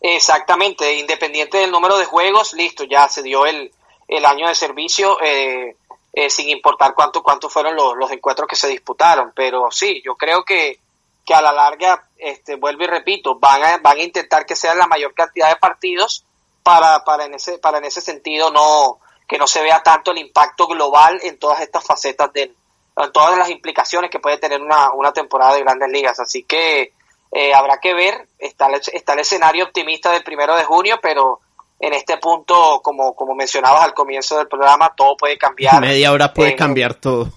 Exactamente, 0.00 0.94
independiente 0.94 1.58
del 1.58 1.70
número 1.70 1.98
de 1.98 2.06
juegos, 2.06 2.54
listo, 2.54 2.84
ya 2.84 3.08
se 3.08 3.22
dio 3.22 3.44
el, 3.44 3.70
el 4.08 4.24
año 4.24 4.48
de 4.48 4.54
servicio, 4.54 5.20
eh, 5.20 5.76
eh, 6.12 6.30
sin 6.30 6.48
importar 6.48 6.94
cuánto, 6.94 7.22
cuánto 7.22 7.48
fueron 7.50 7.76
los, 7.76 7.96
los, 7.96 8.10
encuentros 8.10 8.48
que 8.48 8.56
se 8.56 8.68
disputaron. 8.68 9.32
Pero 9.34 9.70
sí, 9.70 10.02
yo 10.04 10.16
creo 10.16 10.44
que, 10.44 10.80
que 11.24 11.34
a 11.34 11.42
la 11.42 11.52
larga, 11.52 12.02
este, 12.16 12.56
vuelvo 12.56 12.84
y 12.84 12.86
repito, 12.86 13.38
van 13.38 13.62
a, 13.62 13.78
van 13.78 13.98
a 13.98 14.02
intentar 14.02 14.46
que 14.46 14.56
sea 14.56 14.74
la 14.74 14.86
mayor 14.86 15.14
cantidad 15.14 15.48
de 15.50 15.56
partidos 15.56 16.24
para, 16.62 17.04
para, 17.04 17.26
en 17.26 17.34
ese, 17.34 17.58
para 17.58 17.78
en 17.78 17.84
ese 17.84 18.00
sentido 18.00 18.50
no, 18.50 18.98
que 19.28 19.38
no 19.38 19.46
se 19.46 19.62
vea 19.62 19.82
tanto 19.82 20.10
el 20.12 20.18
impacto 20.18 20.66
global 20.66 21.20
en 21.22 21.38
todas 21.38 21.60
estas 21.60 21.84
facetas 21.84 22.32
de, 22.32 22.54
en 22.96 23.12
todas 23.12 23.38
las 23.38 23.50
implicaciones 23.50 24.10
que 24.10 24.18
puede 24.18 24.38
tener 24.38 24.60
una, 24.60 24.92
una 24.92 25.12
temporada 25.12 25.54
de 25.54 25.60
grandes 25.60 25.90
ligas. 25.90 26.18
Así 26.18 26.42
que, 26.42 26.94
eh, 27.32 27.54
habrá 27.54 27.78
que 27.78 27.94
ver, 27.94 28.28
está 28.38 28.66
el, 28.66 28.80
está 28.92 29.12
el 29.12 29.20
escenario 29.20 29.64
optimista 29.64 30.12
del 30.12 30.24
primero 30.24 30.56
de 30.56 30.64
junio, 30.64 30.98
pero 31.00 31.40
en 31.78 31.94
este 31.94 32.18
punto, 32.18 32.80
como, 32.82 33.14
como 33.14 33.34
mencionabas 33.34 33.84
al 33.84 33.94
comienzo 33.94 34.36
del 34.38 34.48
programa, 34.48 34.94
todo 34.96 35.16
puede 35.16 35.38
cambiar. 35.38 35.80
Media 35.80 36.12
hora 36.12 36.32
puede 36.32 36.56
cambiar 36.56 36.94
todo. 36.94 37.30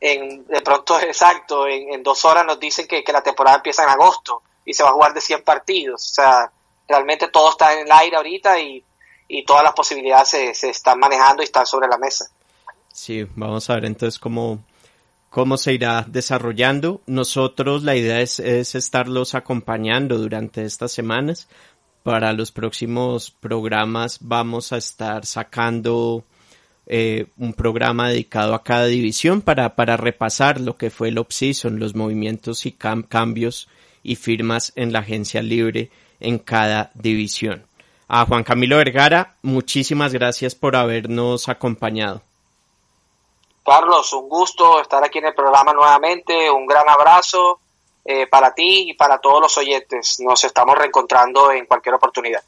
En, 0.00 0.46
de 0.46 0.60
pronto, 0.62 0.98
exacto, 0.98 1.66
en, 1.66 1.92
en, 1.92 2.02
dos 2.02 2.24
horas 2.24 2.46
nos 2.46 2.58
dicen 2.58 2.86
que, 2.86 3.04
que 3.04 3.12
la 3.12 3.22
temporada 3.22 3.58
empieza 3.58 3.82
en 3.82 3.90
agosto 3.90 4.42
y 4.64 4.72
se 4.72 4.82
va 4.82 4.88
a 4.88 4.92
jugar 4.92 5.12
de 5.12 5.20
100 5.20 5.42
partidos. 5.42 6.10
O 6.10 6.14
sea, 6.14 6.50
realmente 6.88 7.28
todo 7.28 7.50
está 7.50 7.74
en 7.74 7.86
el 7.86 7.92
aire 7.92 8.16
ahorita 8.16 8.58
y, 8.58 8.82
y 9.28 9.44
todas 9.44 9.62
las 9.62 9.74
posibilidades 9.74 10.28
se, 10.28 10.54
se 10.54 10.70
están 10.70 10.98
manejando 10.98 11.42
y 11.42 11.44
están 11.44 11.66
sobre 11.66 11.88
la 11.88 11.98
mesa. 11.98 12.30
Sí, 12.92 13.26
vamos 13.36 13.68
a 13.68 13.74
ver 13.74 13.84
entonces 13.84 14.18
cómo, 14.18 14.58
cómo 15.30 15.56
se 15.56 15.72
irá 15.72 16.04
desarrollando. 16.06 17.00
Nosotros 17.06 17.84
la 17.84 17.96
idea 17.96 18.20
es, 18.20 18.38
es, 18.40 18.74
estarlos 18.74 19.34
acompañando 19.34 20.18
durante 20.18 20.64
estas 20.64 20.92
semanas. 20.92 21.48
Para 22.02 22.32
los 22.32 22.52
próximos 22.52 23.30
programas 23.30 24.18
vamos 24.20 24.72
a 24.72 24.78
estar 24.78 25.24
sacando 25.24 26.24
eh, 26.86 27.26
un 27.36 27.54
programa 27.54 28.08
dedicado 28.08 28.54
a 28.54 28.64
cada 28.64 28.86
división 28.86 29.42
para, 29.42 29.76
para 29.76 29.96
repasar 29.96 30.60
lo 30.60 30.76
que 30.76 30.90
fue 30.90 31.08
el 31.08 31.18
off-season, 31.18 31.78
los 31.78 31.94
movimientos 31.94 32.66
y 32.66 32.72
cam 32.72 33.02
cambios 33.02 33.68
y 34.02 34.16
firmas 34.16 34.72
en 34.76 34.92
la 34.92 35.00
agencia 35.00 35.42
libre 35.42 35.90
en 36.20 36.38
cada 36.38 36.90
división. 36.94 37.64
A 38.08 38.24
Juan 38.24 38.42
Camilo 38.42 38.76
Vergara, 38.78 39.36
muchísimas 39.42 40.12
gracias 40.12 40.54
por 40.54 40.74
habernos 40.74 41.48
acompañado. 41.48 42.24
Carlos, 43.64 44.12
un 44.12 44.28
gusto 44.28 44.80
estar 44.80 45.04
aquí 45.04 45.18
en 45.18 45.26
el 45.26 45.34
programa 45.34 45.72
nuevamente, 45.72 46.50
un 46.50 46.66
gran 46.66 46.88
abrazo 46.88 47.60
eh, 48.04 48.26
para 48.26 48.54
ti 48.54 48.90
y 48.90 48.94
para 48.94 49.18
todos 49.18 49.42
los 49.42 49.58
oyentes. 49.58 50.18
Nos 50.20 50.42
estamos 50.44 50.76
reencontrando 50.76 51.52
en 51.52 51.66
cualquier 51.66 51.94
oportunidad. 51.94 52.42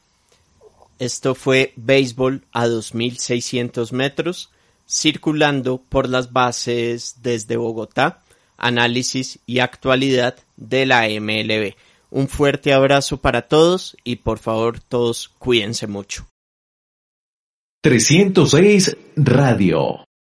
Esto 0.98 1.34
fue 1.34 1.72
Béisbol 1.76 2.44
a 2.52 2.66
2600 2.66 3.92
metros, 3.92 4.50
circulando 4.88 5.78
por 5.78 6.08
las 6.08 6.32
bases 6.32 7.22
desde 7.22 7.56
Bogotá. 7.56 8.20
análisis 8.56 9.40
y 9.44 9.58
actualidad 9.58 10.36
de 10.56 10.86
la 10.86 11.08
MLB. 11.08 11.74
Un 12.10 12.28
fuerte 12.28 12.72
abrazo 12.72 13.16
para 13.16 13.48
todos 13.48 13.96
y 14.04 14.16
por 14.16 14.38
favor 14.38 14.78
todos 14.78 15.32
cuídense 15.38 15.88
mucho. 15.88 16.26
306 17.82 18.96
Radio 19.16 20.04